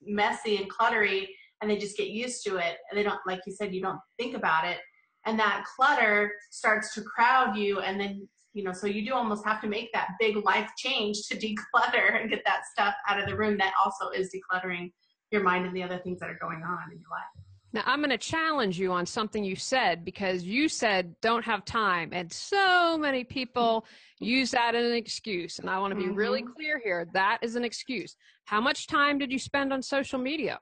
messy 0.02 0.56
and 0.56 0.70
cluttery 0.70 1.26
and 1.60 1.70
they 1.70 1.78
just 1.78 1.96
get 1.96 2.08
used 2.08 2.44
to 2.44 2.56
it. 2.56 2.76
And 2.90 2.98
they 2.98 3.02
don't, 3.02 3.20
like 3.26 3.40
you 3.46 3.52
said, 3.52 3.74
you 3.74 3.80
don't 3.80 4.00
think 4.18 4.36
about 4.36 4.66
it. 4.66 4.78
And 5.24 5.38
that 5.38 5.64
clutter 5.76 6.32
starts 6.50 6.94
to 6.94 7.02
crowd 7.02 7.56
you. 7.56 7.80
And 7.80 7.98
then, 7.98 8.28
you 8.52 8.62
know, 8.62 8.72
so 8.72 8.86
you 8.86 9.04
do 9.04 9.14
almost 9.14 9.44
have 9.44 9.60
to 9.62 9.68
make 9.68 9.92
that 9.92 10.10
big 10.20 10.36
life 10.44 10.70
change 10.76 11.22
to 11.28 11.36
declutter 11.36 12.20
and 12.20 12.30
get 12.30 12.42
that 12.44 12.62
stuff 12.70 12.94
out 13.08 13.20
of 13.20 13.28
the 13.28 13.36
room 13.36 13.56
that 13.58 13.72
also 13.82 14.10
is 14.10 14.30
decluttering 14.34 14.92
your 15.30 15.42
mind 15.42 15.66
and 15.66 15.74
the 15.74 15.82
other 15.82 15.98
things 15.98 16.20
that 16.20 16.30
are 16.30 16.38
going 16.40 16.62
on 16.62 16.92
in 16.92 16.98
your 16.98 17.10
life. 17.10 17.44
Now, 17.72 17.82
I'm 17.84 17.98
going 17.98 18.10
to 18.10 18.18
challenge 18.18 18.78
you 18.78 18.92
on 18.92 19.04
something 19.04 19.44
you 19.44 19.56
said 19.56 20.04
because 20.04 20.44
you 20.44 20.68
said 20.68 21.14
don't 21.20 21.44
have 21.44 21.64
time. 21.64 22.10
And 22.12 22.32
so 22.32 22.96
many 22.96 23.24
people 23.24 23.84
use 24.18 24.50
that 24.52 24.74
as 24.74 24.86
an 24.86 24.96
excuse. 24.96 25.58
And 25.58 25.68
I 25.68 25.78
want 25.78 25.92
to 25.92 25.96
be 25.96 26.04
mm-hmm. 26.06 26.14
really 26.14 26.42
clear 26.42 26.80
here 26.82 27.06
that 27.12 27.38
is 27.42 27.56
an 27.56 27.64
excuse. 27.64 28.16
How 28.44 28.60
much 28.60 28.86
time 28.86 29.18
did 29.18 29.32
you 29.32 29.38
spend 29.38 29.72
on 29.72 29.82
social 29.82 30.18
media? 30.18 30.58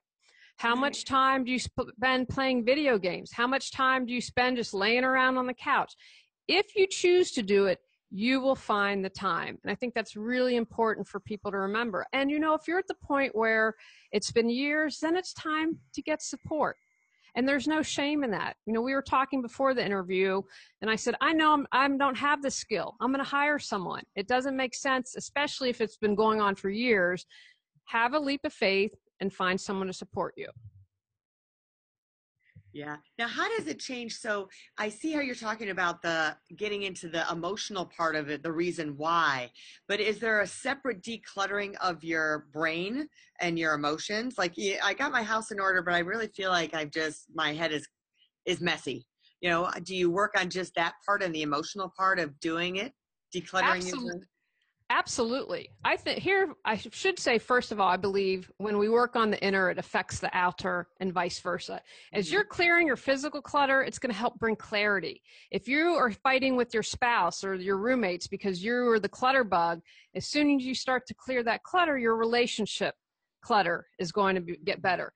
How 0.56 0.74
much 0.74 1.04
time 1.04 1.44
do 1.44 1.50
you 1.50 1.58
spend 1.58 2.28
playing 2.28 2.64
video 2.64 2.96
games? 2.96 3.32
How 3.32 3.46
much 3.46 3.72
time 3.72 4.06
do 4.06 4.12
you 4.12 4.20
spend 4.20 4.56
just 4.56 4.72
laying 4.72 5.04
around 5.04 5.36
on 5.36 5.46
the 5.46 5.54
couch? 5.54 5.94
If 6.46 6.76
you 6.76 6.86
choose 6.86 7.32
to 7.32 7.42
do 7.42 7.66
it, 7.66 7.80
you 8.10 8.40
will 8.40 8.54
find 8.54 9.04
the 9.04 9.10
time. 9.10 9.58
And 9.64 9.72
I 9.72 9.74
think 9.74 9.94
that's 9.94 10.14
really 10.14 10.54
important 10.54 11.08
for 11.08 11.18
people 11.18 11.50
to 11.50 11.58
remember. 11.58 12.06
And 12.12 12.30
you 12.30 12.38
know, 12.38 12.54
if 12.54 12.68
you're 12.68 12.78
at 12.78 12.86
the 12.86 12.94
point 12.94 13.34
where 13.34 13.74
it's 14.12 14.30
been 14.30 14.48
years, 14.48 15.00
then 15.00 15.16
it's 15.16 15.32
time 15.34 15.78
to 15.94 16.02
get 16.02 16.22
support 16.22 16.76
And 17.36 17.48
there's 17.48 17.66
no 17.66 17.82
shame 17.82 18.22
in 18.22 18.30
that. 18.30 18.56
You 18.66 18.72
know, 18.72 18.80
we 18.80 18.94
were 18.94 19.02
talking 19.02 19.42
before 19.42 19.74
the 19.74 19.84
interview 19.84 20.40
and 20.82 20.90
I 20.90 20.96
said, 20.96 21.16
I 21.20 21.32
know 21.32 21.52
I'm, 21.52 21.66
I 21.72 21.88
don't 21.88 22.16
have 22.16 22.42
the 22.42 22.50
skill. 22.50 22.94
I'm 23.00 23.10
going 23.12 23.24
to 23.24 23.28
hire 23.28 23.58
someone. 23.58 24.04
It 24.14 24.28
doesn't 24.28 24.56
make 24.56 24.74
sense, 24.74 25.16
especially 25.16 25.70
if 25.70 25.80
it's 25.80 25.96
been 25.96 26.14
going 26.14 26.40
on 26.40 26.54
for 26.54 26.70
years. 26.70 27.26
Have 27.86 28.14
a 28.14 28.18
leap 28.18 28.42
of 28.44 28.52
faith 28.52 28.94
and 29.20 29.32
find 29.32 29.60
someone 29.60 29.88
to 29.88 29.92
support 29.92 30.34
you. 30.36 30.48
Yeah. 32.74 32.96
Now, 33.20 33.28
how 33.28 33.48
does 33.56 33.68
it 33.68 33.78
change? 33.78 34.16
So 34.16 34.48
I 34.78 34.88
see 34.88 35.12
how 35.12 35.20
you're 35.20 35.36
talking 35.36 35.70
about 35.70 36.02
the 36.02 36.36
getting 36.56 36.82
into 36.82 37.08
the 37.08 37.24
emotional 37.30 37.86
part 37.86 38.16
of 38.16 38.28
it, 38.28 38.42
the 38.42 38.50
reason 38.50 38.96
why. 38.96 39.52
But 39.86 40.00
is 40.00 40.18
there 40.18 40.40
a 40.40 40.46
separate 40.46 41.00
decluttering 41.00 41.76
of 41.76 42.02
your 42.02 42.48
brain 42.52 43.08
and 43.40 43.56
your 43.60 43.74
emotions? 43.74 44.36
Like, 44.38 44.54
I 44.82 44.92
got 44.92 45.12
my 45.12 45.22
house 45.22 45.52
in 45.52 45.60
order, 45.60 45.82
but 45.82 45.94
I 45.94 46.00
really 46.00 46.26
feel 46.26 46.50
like 46.50 46.74
I've 46.74 46.90
just 46.90 47.26
my 47.32 47.54
head 47.54 47.70
is 47.70 47.86
is 48.44 48.60
messy. 48.60 49.06
You 49.40 49.50
know, 49.50 49.70
do 49.84 49.94
you 49.94 50.10
work 50.10 50.32
on 50.36 50.50
just 50.50 50.74
that 50.74 50.94
part 51.06 51.22
and 51.22 51.32
the 51.32 51.42
emotional 51.42 51.92
part 51.96 52.18
of 52.18 52.40
doing 52.40 52.76
it, 52.76 52.92
decluttering? 53.32 53.86
Absolutely. 53.86 54.26
Absolutely. 54.90 55.70
I 55.82 55.96
think 55.96 56.18
here, 56.18 56.52
I 56.66 56.76
should 56.76 57.18
say, 57.18 57.38
first 57.38 57.72
of 57.72 57.80
all, 57.80 57.88
I 57.88 57.96
believe 57.96 58.52
when 58.58 58.76
we 58.76 58.90
work 58.90 59.16
on 59.16 59.30
the 59.30 59.42
inner, 59.42 59.70
it 59.70 59.78
affects 59.78 60.18
the 60.20 60.30
outer 60.34 60.88
and 61.00 61.10
vice 61.10 61.40
versa. 61.40 61.80
As 62.12 62.30
you're 62.30 62.44
clearing 62.44 62.86
your 62.86 62.96
physical 62.96 63.40
clutter, 63.40 63.82
it's 63.82 63.98
going 63.98 64.12
to 64.12 64.18
help 64.18 64.38
bring 64.38 64.56
clarity. 64.56 65.22
If 65.50 65.68
you 65.68 65.94
are 65.94 66.10
fighting 66.10 66.54
with 66.54 66.74
your 66.74 66.82
spouse 66.82 67.42
or 67.42 67.54
your 67.54 67.78
roommates 67.78 68.26
because 68.26 68.62
you 68.62 68.88
are 68.90 69.00
the 69.00 69.08
clutter 69.08 69.42
bug, 69.42 69.80
as 70.14 70.26
soon 70.26 70.54
as 70.54 70.66
you 70.66 70.74
start 70.74 71.06
to 71.06 71.14
clear 71.14 71.42
that 71.44 71.62
clutter, 71.62 71.96
your 71.98 72.16
relationship 72.16 72.94
clutter 73.42 73.86
is 73.98 74.12
going 74.12 74.34
to 74.34 74.42
be, 74.42 74.58
get 74.64 74.82
better. 74.82 75.14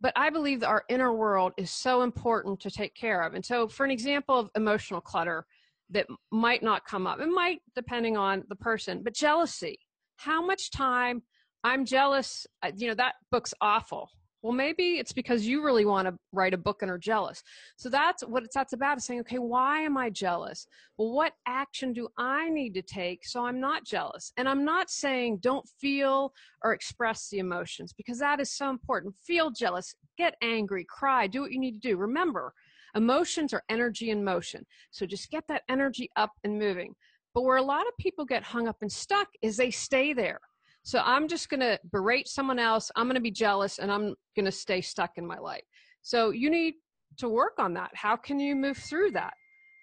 But 0.00 0.14
I 0.16 0.30
believe 0.30 0.60
that 0.60 0.68
our 0.68 0.84
inner 0.88 1.14
world 1.14 1.52
is 1.56 1.70
so 1.70 2.02
important 2.02 2.58
to 2.60 2.70
take 2.70 2.94
care 2.94 3.22
of. 3.22 3.34
And 3.34 3.44
so, 3.44 3.68
for 3.68 3.84
an 3.84 3.92
example 3.92 4.38
of 4.38 4.50
emotional 4.56 5.00
clutter, 5.00 5.46
that 5.90 6.06
might 6.32 6.62
not 6.62 6.84
come 6.84 7.06
up. 7.06 7.20
It 7.20 7.28
might, 7.28 7.60
depending 7.74 8.16
on 8.16 8.44
the 8.48 8.56
person, 8.56 9.02
but 9.02 9.14
jealousy. 9.14 9.78
How 10.16 10.44
much 10.44 10.70
time 10.70 11.22
I'm 11.64 11.84
jealous, 11.84 12.46
you 12.76 12.88
know, 12.88 12.94
that 12.94 13.14
book's 13.30 13.54
awful. 13.60 14.10
Well, 14.42 14.52
maybe 14.52 14.98
it's 14.98 15.12
because 15.12 15.44
you 15.44 15.64
really 15.64 15.84
want 15.84 16.06
to 16.06 16.14
write 16.30 16.54
a 16.54 16.58
book 16.58 16.82
and 16.82 16.90
are 16.90 16.98
jealous. 16.98 17.42
So 17.76 17.88
that's 17.88 18.22
what 18.22 18.44
it's 18.44 18.54
that's 18.54 18.74
about 18.74 18.98
is 18.98 19.04
saying, 19.04 19.20
okay, 19.20 19.38
why 19.38 19.80
am 19.80 19.96
I 19.96 20.08
jealous? 20.10 20.68
Well, 20.96 21.10
what 21.10 21.32
action 21.48 21.92
do 21.92 22.06
I 22.16 22.48
need 22.50 22.74
to 22.74 22.82
take 22.82 23.26
so 23.26 23.44
I'm 23.44 23.58
not 23.58 23.84
jealous? 23.84 24.32
And 24.36 24.48
I'm 24.48 24.64
not 24.64 24.88
saying 24.88 25.38
don't 25.38 25.68
feel 25.80 26.32
or 26.62 26.72
express 26.72 27.28
the 27.28 27.38
emotions 27.38 27.92
because 27.92 28.20
that 28.20 28.38
is 28.38 28.52
so 28.52 28.70
important. 28.70 29.16
Feel 29.24 29.50
jealous, 29.50 29.96
get 30.16 30.36
angry, 30.42 30.86
cry, 30.88 31.26
do 31.26 31.40
what 31.40 31.50
you 31.50 31.58
need 31.58 31.72
to 31.72 31.88
do. 31.88 31.96
Remember, 31.96 32.52
Emotions 32.96 33.52
are 33.52 33.62
energy 33.68 34.10
in 34.10 34.24
motion. 34.24 34.64
So 34.90 35.06
just 35.06 35.30
get 35.30 35.44
that 35.48 35.62
energy 35.68 36.10
up 36.16 36.32
and 36.42 36.58
moving. 36.58 36.94
But 37.34 37.42
where 37.42 37.58
a 37.58 37.62
lot 37.62 37.86
of 37.86 37.92
people 38.00 38.24
get 38.24 38.42
hung 38.42 38.66
up 38.66 38.78
and 38.80 38.90
stuck 38.90 39.28
is 39.42 39.56
they 39.56 39.70
stay 39.70 40.14
there. 40.14 40.40
So 40.82 41.00
I'm 41.04 41.28
just 41.28 41.48
going 41.50 41.60
to 41.60 41.78
berate 41.92 42.28
someone 42.28 42.58
else. 42.58 42.90
I'm 42.96 43.06
going 43.06 43.16
to 43.16 43.20
be 43.20 43.30
jealous 43.30 43.78
and 43.78 43.92
I'm 43.92 44.14
going 44.34 44.46
to 44.46 44.52
stay 44.52 44.80
stuck 44.80 45.12
in 45.16 45.26
my 45.26 45.38
life. 45.38 45.64
So 46.02 46.30
you 46.30 46.48
need 46.48 46.74
to 47.18 47.28
work 47.28 47.54
on 47.58 47.74
that. 47.74 47.90
How 47.94 48.16
can 48.16 48.38
you 48.40 48.54
move 48.54 48.78
through 48.78 49.10
that? 49.12 49.34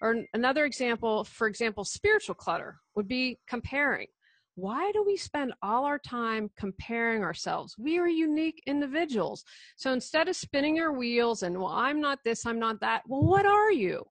Or 0.02 0.16
another 0.34 0.64
example, 0.64 1.24
for 1.24 1.46
example, 1.46 1.84
spiritual 1.84 2.34
clutter 2.34 2.78
would 2.96 3.06
be 3.06 3.38
comparing 3.46 4.08
why 4.56 4.92
do 4.92 5.02
we 5.04 5.16
spend 5.16 5.52
all 5.62 5.84
our 5.84 5.98
time 5.98 6.50
comparing 6.56 7.22
ourselves? 7.22 7.76
We 7.78 7.98
are 7.98 8.08
unique 8.08 8.62
individuals. 8.66 9.44
So 9.76 9.92
instead 9.92 10.28
of 10.28 10.36
spinning 10.36 10.78
our 10.80 10.92
wheels 10.92 11.42
and, 11.42 11.58
well, 11.58 11.72
I'm 11.72 12.00
not 12.00 12.20
this, 12.24 12.46
I'm 12.46 12.58
not 12.58 12.80
that, 12.80 13.02
well, 13.08 13.22
what 13.22 13.46
are 13.46 13.72
you? 13.72 14.04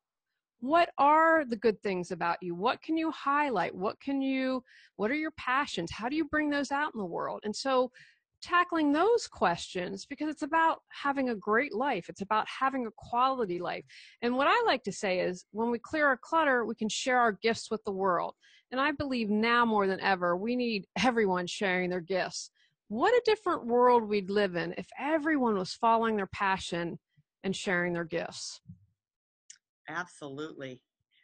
What 0.60 0.90
are 0.98 1.44
the 1.46 1.58
good 1.58 1.82
things 1.82 2.12
about 2.12 2.38
you? 2.42 2.56
What 2.56 2.82
can 2.82 2.98
you 2.98 3.12
highlight? 3.12 3.76
What 3.76 4.00
can 4.00 4.22
you, 4.22 4.64
what 4.96 5.12
are 5.12 5.16
your 5.16 5.32
passions? 5.32 5.92
How 5.92 6.08
do 6.08 6.16
you 6.16 6.26
bring 6.26 6.50
those 6.50 6.72
out 6.72 6.94
in 6.94 7.00
the 7.00 7.06
world? 7.06 7.42
And 7.44 7.56
so 7.56 7.92
tackling 8.42 8.92
those 8.92 9.26
questions 9.26 10.06
because 10.06 10.30
it's 10.30 10.42
about 10.42 10.80
having 10.90 11.30
a 11.30 11.36
great 11.36 11.74
life. 11.74 12.10
It's 12.10 12.22
about 12.22 12.46
having 12.48 12.86
a 12.86 12.92
quality 12.98 13.60
life. 13.60 13.86
And 14.22 14.36
what 14.36 14.48
I 14.48 14.64
like 14.66 14.84
to 14.84 14.92
say 14.92 15.20
is 15.20 15.46
when 15.52 15.72
we 15.72 15.80
clear 15.80 16.08
our 16.08 16.18
clutter, 16.18 16.66
we 16.66 16.76
can 16.76 16.90
share 16.90 17.20
our 17.20 17.32
gifts 17.32 17.72
with 17.72 17.84
the 17.86 17.92
world. 17.92 18.36
And 18.74 18.82
I 18.82 18.92
believe 18.92 19.30
now 19.30 19.68
more 19.68 19.86
than 19.86 20.00
ever, 20.00 20.36
we 20.36 20.56
need 20.56 20.88
everyone 20.98 21.46
sharing 21.46 21.92
their 21.92 22.02
gifts. 22.02 22.50
What 22.88 23.14
a 23.14 23.22
different 23.24 23.68
world 23.68 24.02
we'd 24.02 24.32
live 24.32 24.56
in 24.56 24.74
if 24.80 24.88
everyone 25.00 25.60
was 25.60 25.76
following 25.76 26.16
their 26.16 26.26
passion 26.34 26.98
and 27.44 27.56
sharing 27.56 27.94
their 27.94 28.04
gifts. 28.04 28.62
Absolutely. 29.88 30.82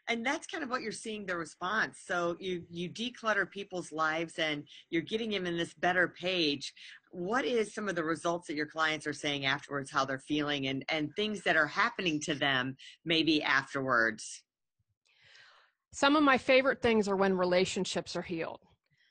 And 0.08 0.24
that's 0.24 0.46
kind 0.46 0.64
of 0.64 0.70
what 0.70 0.84
you're 0.84 0.92
seeing 0.92 1.26
the 1.26 1.38
response. 1.38 2.04
So 2.06 2.38
you 2.40 2.66
you 2.70 2.88
declutter 2.88 3.50
people's 3.50 3.92
lives 3.92 4.38
and 4.38 4.64
you're 4.92 5.02
getting 5.02 5.32
them 5.32 5.48
in 5.48 5.58
this 5.58 5.74
better 5.74 6.08
page. 6.08 6.72
What 7.10 7.46
is 7.46 7.74
some 7.74 7.90
of 7.90 7.96
the 7.96 8.04
results 8.04 8.46
that 8.48 8.56
your 8.56 8.68
clients 8.68 9.08
are 9.08 9.14
saying 9.14 9.48
afterwards, 9.48 9.90
how 9.90 10.06
they're 10.06 10.20
feeling 10.20 10.68
and 10.68 10.86
and 10.90 11.10
things 11.16 11.42
that 11.44 11.56
are 11.56 11.68
happening 11.68 12.20
to 12.22 12.36
them 12.36 12.78
maybe 13.06 13.42
afterwards? 13.42 14.44
Some 15.92 16.16
of 16.16 16.24
my 16.24 16.38
favorite 16.38 16.82
things 16.82 17.08
are 17.08 17.16
when 17.16 17.38
relationships 17.38 18.16
are 18.16 18.22
healed. 18.22 18.62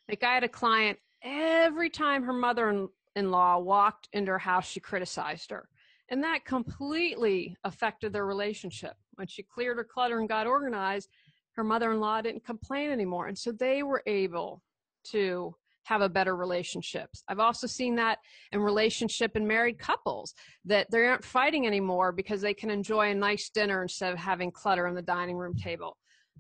Like 0.09 0.23
I 0.23 0.35
had 0.35 0.45
a 0.45 0.49
client, 0.49 0.99
every 1.23 1.91
time 1.91 2.23
her 2.23 2.33
mother 2.33 2.89
in 3.17 3.31
law 3.31 3.59
walked 3.59 4.09
into 4.13 4.33
her 4.33 4.39
house, 4.39 4.67
she 4.67 4.81
criticized 4.81 5.51
her. 5.51 5.69
And 6.09 6.23
that 6.25 6.45
completely 6.45 7.57
affected 7.65 8.13
their 8.13 8.25
relationship. 8.25 8.95
When 9.17 9.27
she 9.27 9.43
cleared 9.43 9.77
her 9.77 9.85
clutter 9.85 10.21
and 10.21 10.29
got 10.29 10.47
organized, 10.47 11.11
her 11.57 11.65
mother 11.65 11.93
in 11.93 12.01
law 12.01 12.21
didn't 12.21 12.47
complain 12.47 12.91
anymore. 12.91 13.27
And 13.27 13.37
so 13.37 13.53
they 13.53 13.83
were 13.83 14.03
able 14.07 14.63
to 15.11 15.55
have 15.83 16.01
a 16.03 16.09
better 16.09 16.37
relationships. 16.37 17.25
I've 17.29 17.41
also 17.41 17.67
seen 17.67 17.97
that 17.97 18.19
in 18.53 18.61
relationship 18.61 19.33
and 19.35 19.49
married 19.49 19.79
couples 19.79 20.35
that 20.67 20.91
they 20.91 21.07
aren't 21.07 21.25
fighting 21.25 21.67
anymore 21.67 22.13
because 22.13 22.41
they 22.41 22.55
can 22.55 22.71
enjoy 22.71 23.11
a 23.11 23.15
nice 23.15 23.49
dinner 23.49 23.83
instead 23.83 24.13
of 24.13 24.19
having 24.19 24.53
clutter 24.53 24.87
on 24.87 24.95
the 24.95 25.03
dining 25.03 25.37
room 25.37 25.57
table. 25.57 25.97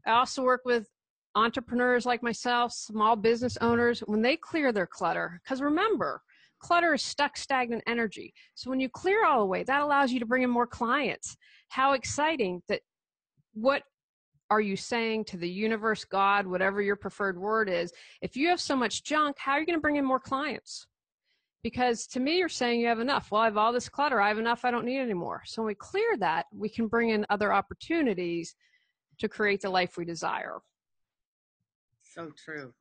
I 0.07 0.13
also 0.13 0.43
work 0.43 0.63
with 0.65 0.89
entrepreneurs 1.35 2.07
like 2.07 2.23
myself, 2.23 2.73
small 2.73 3.17
business 3.17 3.57
owners, 3.61 4.01
when 4.01 4.23
they 4.23 4.37
clear 4.37 4.73
their 4.73 4.87
clutter. 4.87 5.41
Because 5.43 5.61
remember, 5.61 6.23
clutter 6.59 6.95
is 6.95 7.03
stuck, 7.03 7.37
stagnant 7.37 7.83
energy. 7.87 8.35
So 8.55 8.71
when 8.71 8.81
you 8.81 8.89
clear 8.89 9.25
all 9.25 9.41
the 9.41 9.47
way, 9.47 9.63
that 9.63 9.83
allows 9.83 10.13
you 10.13 10.21
to 10.21 10.27
bring 10.27 10.43
in 10.43 10.51
more 10.51 10.67
clients. 10.67 11.37
How 11.69 11.93
exciting 11.93 12.63
that 12.69 12.81
what 13.55 13.83
are 14.51 14.61
you 14.61 14.77
saying 14.77 15.27
to 15.27 15.37
the 15.37 15.49
universe, 15.49 16.05
God, 16.05 16.47
whatever 16.47 16.81
your 16.81 16.97
preferred 16.97 17.39
word 17.39 17.69
is? 17.69 17.93
If 18.23 18.37
you 18.37 18.49
have 18.49 18.61
so 18.61 18.75
much 18.75 19.05
junk, 19.05 19.37
how 19.39 19.53
are 19.53 19.61
you 19.61 19.67
going 19.67 19.77
to 19.77 19.83
bring 19.83 19.97
in 19.97 20.05
more 20.05 20.21
clients? 20.21 20.87
Because 21.63 22.07
to 22.09 22.21
me, 22.21 22.39
you're 22.39 22.49
saying 22.49 22.81
you 22.81 22.87
have 22.87 23.01
enough. 23.01 23.31
Well, 23.31 23.43
I 23.43 23.47
have 23.47 23.57
all 23.57 23.73
this 23.73 23.89
clutter. 23.89 24.21
I 24.21 24.29
have 24.29 24.39
enough. 24.39 24.65
I 24.65 24.71
don't 24.71 24.87
need 24.87 25.01
anymore. 25.01 25.43
So 25.45 25.63
when 25.63 25.67
we 25.69 25.75
clear 25.75 26.17
that, 26.19 26.47
we 26.53 26.69
can 26.69 26.87
bring 26.87 27.11
in 27.11 27.27
other 27.31 27.53
opportunities 27.53 28.55
to 29.19 29.29
create 29.29 29.61
the 29.61 29.71
life 29.71 29.97
we 29.97 30.05
desire. 30.05 30.59
So 32.03 32.31
true. 32.45 32.73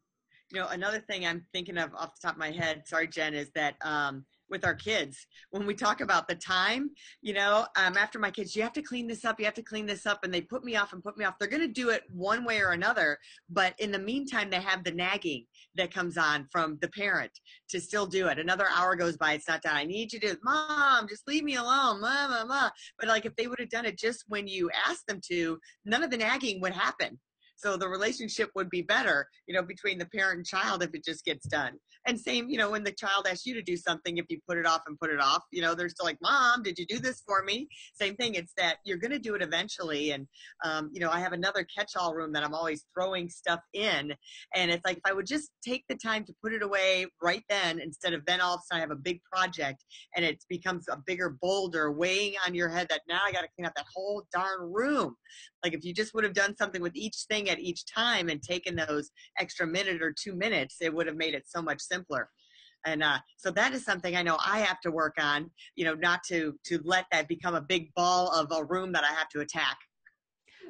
You 0.51 0.61
know, 0.61 0.67
another 0.67 0.99
thing 0.99 1.25
I'm 1.25 1.45
thinking 1.51 1.77
of 1.77 1.93
off 1.93 2.15
the 2.15 2.27
top 2.27 2.35
of 2.35 2.39
my 2.39 2.51
head, 2.51 2.87
sorry, 2.87 3.07
Jen, 3.07 3.33
is 3.33 3.49
that 3.55 3.75
um, 3.81 4.25
with 4.49 4.65
our 4.65 4.75
kids, 4.75 5.27
when 5.51 5.65
we 5.65 5.73
talk 5.73 6.01
about 6.01 6.27
the 6.27 6.35
time, 6.35 6.89
you 7.21 7.33
know, 7.33 7.65
um, 7.75 7.97
after 7.97 8.19
my 8.19 8.31
kids, 8.31 8.55
you 8.55 8.63
have 8.63 8.73
to 8.73 8.81
clean 8.81 9.07
this 9.07 9.25
up, 9.25 9.39
you 9.39 9.45
have 9.45 9.53
to 9.55 9.63
clean 9.63 9.85
this 9.85 10.05
up, 10.05 10.23
and 10.23 10.33
they 10.33 10.41
put 10.41 10.63
me 10.63 10.75
off 10.75 10.93
and 10.93 11.03
put 11.03 11.17
me 11.17 11.25
off. 11.25 11.35
They're 11.39 11.47
going 11.47 11.61
to 11.61 11.67
do 11.67 11.89
it 11.89 12.03
one 12.09 12.43
way 12.45 12.61
or 12.61 12.71
another, 12.71 13.17
but 13.49 13.73
in 13.79 13.91
the 13.91 13.99
meantime, 13.99 14.49
they 14.49 14.61
have 14.61 14.83
the 14.83 14.91
nagging 14.91 15.45
that 15.75 15.93
comes 15.93 16.17
on 16.17 16.47
from 16.51 16.77
the 16.81 16.89
parent 16.89 17.31
to 17.69 17.79
still 17.79 18.05
do 18.05 18.27
it. 18.27 18.39
Another 18.39 18.67
hour 18.75 18.95
goes 18.95 19.17
by, 19.17 19.33
it's 19.33 19.47
not 19.47 19.61
done. 19.61 19.75
I 19.75 19.83
need 19.83 20.13
you 20.13 20.19
to, 20.21 20.37
mom, 20.43 21.07
just 21.07 21.27
leave 21.27 21.43
me 21.43 21.55
alone, 21.55 21.99
blah, 21.99 22.27
blah, 22.27 22.45
blah. 22.45 22.69
But 22.99 23.07
like 23.07 23.25
if 23.25 23.35
they 23.35 23.47
would 23.47 23.59
have 23.59 23.69
done 23.69 23.85
it 23.85 23.97
just 23.97 24.25
when 24.27 24.47
you 24.47 24.69
asked 24.87 25.07
them 25.07 25.21
to, 25.29 25.59
none 25.85 26.03
of 26.03 26.11
the 26.11 26.17
nagging 26.17 26.61
would 26.61 26.73
happen. 26.73 27.19
So 27.57 27.75
the 27.75 27.89
relationship 27.89 28.51
would 28.55 28.69
be 28.69 28.83
better, 28.83 29.27
you 29.47 29.55
know, 29.55 29.63
between 29.63 29.97
the 29.97 30.05
parent 30.05 30.37
and 30.37 30.45
child 30.45 30.83
if 30.83 30.93
it 30.93 31.03
just 31.03 31.25
gets 31.25 31.47
done. 31.47 31.73
And 32.05 32.19
same, 32.19 32.49
you 32.49 32.57
know, 32.57 32.69
when 32.69 32.83
the 32.83 32.91
child 32.91 33.27
asks 33.27 33.45
you 33.45 33.53
to 33.55 33.61
do 33.61 33.75
something, 33.75 34.17
if 34.17 34.25
you 34.29 34.39
put 34.47 34.57
it 34.57 34.65
off 34.65 34.83
and 34.87 34.97
put 34.99 35.09
it 35.09 35.19
off, 35.19 35.43
you 35.51 35.61
know, 35.61 35.73
they're 35.73 35.89
still 35.89 36.05
like, 36.05 36.19
Mom, 36.21 36.63
did 36.63 36.77
you 36.77 36.85
do 36.85 36.99
this 36.99 37.23
for 37.25 37.43
me? 37.43 37.67
Same 37.95 38.15
thing. 38.15 38.35
It's 38.35 38.53
that 38.57 38.77
you're 38.85 38.97
going 38.97 39.11
to 39.11 39.19
do 39.19 39.35
it 39.35 39.41
eventually. 39.41 40.11
And, 40.11 40.27
um, 40.63 40.89
you 40.93 40.99
know, 40.99 41.09
I 41.09 41.19
have 41.19 41.33
another 41.33 41.65
catch 41.75 41.93
all 41.97 42.13
room 42.13 42.31
that 42.33 42.43
I'm 42.43 42.53
always 42.53 42.85
throwing 42.93 43.27
stuff 43.27 43.59
in. 43.73 44.13
And 44.55 44.71
it's 44.71 44.85
like, 44.85 44.97
if 44.97 45.03
I 45.05 45.13
would 45.13 45.25
just 45.25 45.49
take 45.65 45.83
the 45.89 45.95
time 45.95 46.23
to 46.25 46.33
put 46.43 46.53
it 46.53 46.61
away 46.61 47.07
right 47.21 47.43
then, 47.49 47.79
instead 47.79 48.13
of 48.13 48.25
then 48.25 48.39
all 48.39 48.55
of 48.55 48.59
a 48.59 48.63
sudden 48.67 48.77
I 48.77 48.81
have 48.81 48.91
a 48.91 49.01
big 49.01 49.19
project 49.23 49.83
and 50.15 50.23
it 50.23 50.43
becomes 50.47 50.85
a 50.89 50.97
bigger 51.05 51.35
boulder 51.41 51.91
weighing 51.91 52.35
on 52.45 52.53
your 52.53 52.69
head 52.69 52.87
that 52.89 53.01
now 53.09 53.19
I 53.25 53.31
got 53.31 53.41
to 53.41 53.49
clean 53.55 53.65
up 53.65 53.73
that 53.75 53.85
whole 53.93 54.25
darn 54.31 54.71
room. 54.71 55.15
Like 55.63 55.73
if 55.73 55.83
you 55.83 55.93
just 55.93 56.13
would 56.13 56.23
have 56.23 56.33
done 56.33 56.55
something 56.55 56.81
with 56.81 56.95
each 56.95 57.25
thing 57.29 57.46
at 57.49 57.59
each 57.59 57.85
time 57.85 58.29
and 58.29 58.41
taken 58.41 58.75
those 58.75 59.09
extra 59.39 59.65
minute 59.67 60.01
or 60.01 60.13
two 60.13 60.35
minutes, 60.35 60.77
it 60.81 60.93
would 60.93 61.07
have 61.07 61.17
made 61.17 61.33
it 61.33 61.43
so 61.47 61.61
much 61.61 61.79
simpler. 61.81 62.29
and 62.85 63.03
uh, 63.03 63.17
so 63.37 63.51
that 63.51 63.73
is 63.73 63.83
something 63.83 64.15
I 64.15 64.21
know 64.23 64.37
I 64.45 64.59
have 64.59 64.79
to 64.81 64.91
work 64.91 65.15
on. 65.19 65.49
You 65.75 65.85
know, 65.85 65.95
not 65.95 66.23
to 66.29 66.53
to 66.65 66.79
let 66.83 67.05
that 67.11 67.27
become 67.27 67.55
a 67.55 67.61
big 67.61 67.93
ball 67.95 68.29
of 68.31 68.51
a 68.51 68.63
room 68.63 68.91
that 68.93 69.03
I 69.03 69.13
have 69.13 69.29
to 69.29 69.39
attack. 69.41 69.77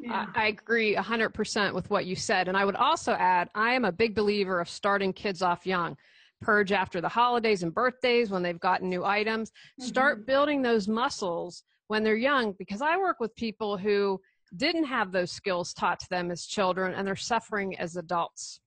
Yeah. 0.01 0.25
I, 0.35 0.43
I 0.43 0.47
agree 0.47 0.95
100% 0.95 1.73
with 1.73 1.89
what 1.89 2.05
you 2.05 2.15
said. 2.15 2.47
And 2.47 2.57
I 2.57 2.65
would 2.65 2.75
also 2.75 3.13
add, 3.13 3.49
I 3.55 3.73
am 3.73 3.85
a 3.85 3.91
big 3.91 4.15
believer 4.15 4.59
of 4.59 4.69
starting 4.69 5.13
kids 5.13 5.41
off 5.41 5.65
young. 5.65 5.97
Purge 6.39 6.71
after 6.71 7.01
the 7.01 7.09
holidays 7.09 7.63
and 7.63 7.73
birthdays 7.73 8.29
when 8.29 8.43
they've 8.43 8.59
gotten 8.59 8.89
new 8.89 9.03
items. 9.03 9.49
Mm-hmm. 9.49 9.87
Start 9.87 10.27
building 10.27 10.61
those 10.61 10.87
muscles 10.87 11.63
when 11.87 12.03
they're 12.03 12.15
young 12.15 12.53
because 12.59 12.81
I 12.81 12.97
work 12.97 13.19
with 13.19 13.35
people 13.35 13.77
who 13.77 14.21
didn't 14.55 14.85
have 14.85 15.11
those 15.11 15.31
skills 15.31 15.73
taught 15.73 15.99
to 15.99 16.09
them 16.09 16.31
as 16.31 16.45
children 16.45 16.93
and 16.93 17.07
they're 17.07 17.15
suffering 17.15 17.77
as 17.79 17.95
adults. 17.95 18.59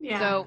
Yeah. 0.00 0.18
So 0.18 0.46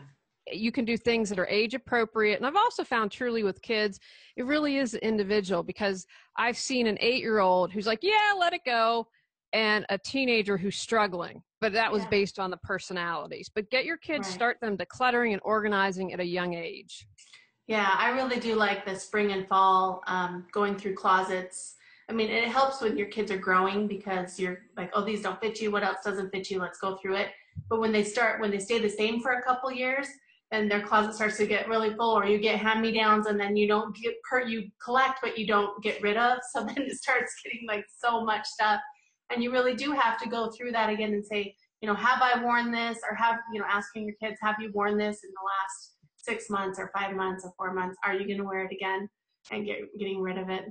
you 0.52 0.72
can 0.72 0.86
do 0.86 0.96
things 0.98 1.30
that 1.30 1.40
are 1.40 1.48
age 1.48 1.74
appropriate. 1.74 2.38
And 2.38 2.46
I've 2.46 2.56
also 2.56 2.84
found 2.84 3.12
truly 3.12 3.44
with 3.44 3.62
kids, 3.62 4.00
it 4.36 4.46
really 4.46 4.78
is 4.78 4.94
individual 4.96 5.64
because 5.64 6.06
I've 6.38 6.58
seen 6.58 6.88
an 6.88 6.98
eight 7.02 7.22
year 7.22 7.40
old 7.40 7.72
who's 7.72 7.88
like, 7.88 8.00
yeah, 8.02 8.34
let 8.38 8.54
it 8.54 8.62
go. 8.66 9.08
And 9.54 9.86
a 9.90 9.98
teenager 9.98 10.58
who's 10.58 10.76
struggling, 10.76 11.42
but 11.62 11.72
that 11.74 11.92
was 11.92 12.04
yeah. 12.04 12.10
based 12.10 12.40
on 12.40 12.52
the 12.52 12.58
personalities. 12.58 13.50
But 13.54 13.70
get 13.72 13.86
your 13.86 13.98
kids, 13.98 14.28
right. 14.28 14.36
start 14.36 14.58
them 14.62 14.78
decluttering 14.78 15.32
and 15.32 15.42
organizing 15.46 16.12
at 16.12 16.20
a 16.20 16.26
young 16.26 16.54
age. 16.54 17.08
Yeah, 17.68 17.96
I 17.98 18.10
really 18.10 18.40
do 18.40 18.56
like 18.56 18.86
the 18.86 18.96
spring 18.96 19.32
and 19.32 19.48
fall 19.48 20.04
um, 20.08 20.46
going 20.52 20.76
through 20.76 20.96
closets. 20.96 21.75
I 22.10 22.14
mean, 22.14 22.30
it 22.30 22.48
helps 22.48 22.82
when 22.82 22.98
your 22.98 23.08
kids 23.08 23.32
are 23.32 23.38
growing 23.38 23.88
because 23.88 24.40
you're 24.40 24.60
like, 24.78 24.92
oh, 24.94 25.04
these 25.04 25.24
don't 25.24 25.40
fit 25.42 25.60
you. 25.60 25.72
What 25.72 25.84
else 25.84 25.98
doesn't 26.04 26.30
fit 26.30 26.52
you? 26.52 26.60
Let's 26.60 26.80
go 26.80 26.98
through 26.98 27.16
it. 27.16 27.30
But 27.70 27.80
when 27.80 27.92
they 27.92 28.04
start, 28.04 28.40
when 28.42 28.52
they 28.52 28.60
stay 28.60 28.80
the 28.80 28.90
same 28.90 29.22
for 29.22 29.34
a 29.34 29.42
couple 29.42 29.72
years, 29.72 30.08
and 30.52 30.70
their 30.70 30.82
closet 30.82 31.14
starts 31.14 31.38
to 31.38 31.48
get 31.48 31.68
really 31.68 31.94
full 31.96 32.18
or 32.18 32.26
you 32.26 32.38
get 32.38 32.60
hand 32.60 32.82
me 32.82 32.92
downs 32.92 33.28
and 33.28 33.40
then 33.40 33.56
you 33.56 33.68
don't 33.68 33.96
get 33.96 34.14
per 34.30 34.46
you 34.46 34.70
collect 34.84 35.20
but 35.22 35.38
you 35.38 35.48
don't 35.48 35.82
get 35.82 36.02
rid 36.02 36.18
of 36.18 36.38
so 36.54 36.64
then 36.64 36.78
it 36.78 36.94
starts 36.94 37.34
getting 37.44 37.68
like 37.68 37.86
so 37.98 38.24
much 38.24 38.46
stuff 38.46 38.80
and 39.32 39.44
you 39.44 39.52
really 39.52 39.76
do 39.76 39.92
have 39.92 40.20
to 40.20 40.30
go 40.30 40.52
through 40.52 40.72
that 40.72 40.90
again 40.90 41.14
and 41.14 41.26
say 41.26 41.54
you 41.82 41.88
know 41.88 41.96
have 41.96 42.22
i 42.22 42.42
worn 42.44 42.72
this 42.72 43.00
or 43.10 43.16
have 43.16 43.38
you 43.52 43.60
know 43.60 43.66
asking 43.70 44.06
your 44.06 44.16
kids 44.22 44.38
have 44.42 44.56
you 44.60 44.72
worn 44.74 44.98
this 44.98 45.24
in 45.24 45.30
the 45.32 45.46
last 45.46 45.96
six 46.18 46.50
months 46.50 46.80
or 46.80 46.92
five 46.98 47.16
months 47.16 47.44
or 47.44 47.52
four 47.58 47.74
months 47.74 47.98
are 48.04 48.14
you 48.14 48.26
going 48.26 48.38
to 48.38 48.44
wear 48.44 48.66
it 48.66 48.72
again 48.72 49.08
and 49.52 49.66
get 49.66 49.78
getting 50.00 50.22
rid 50.22 50.38
of 50.38 50.50
it 50.50 50.66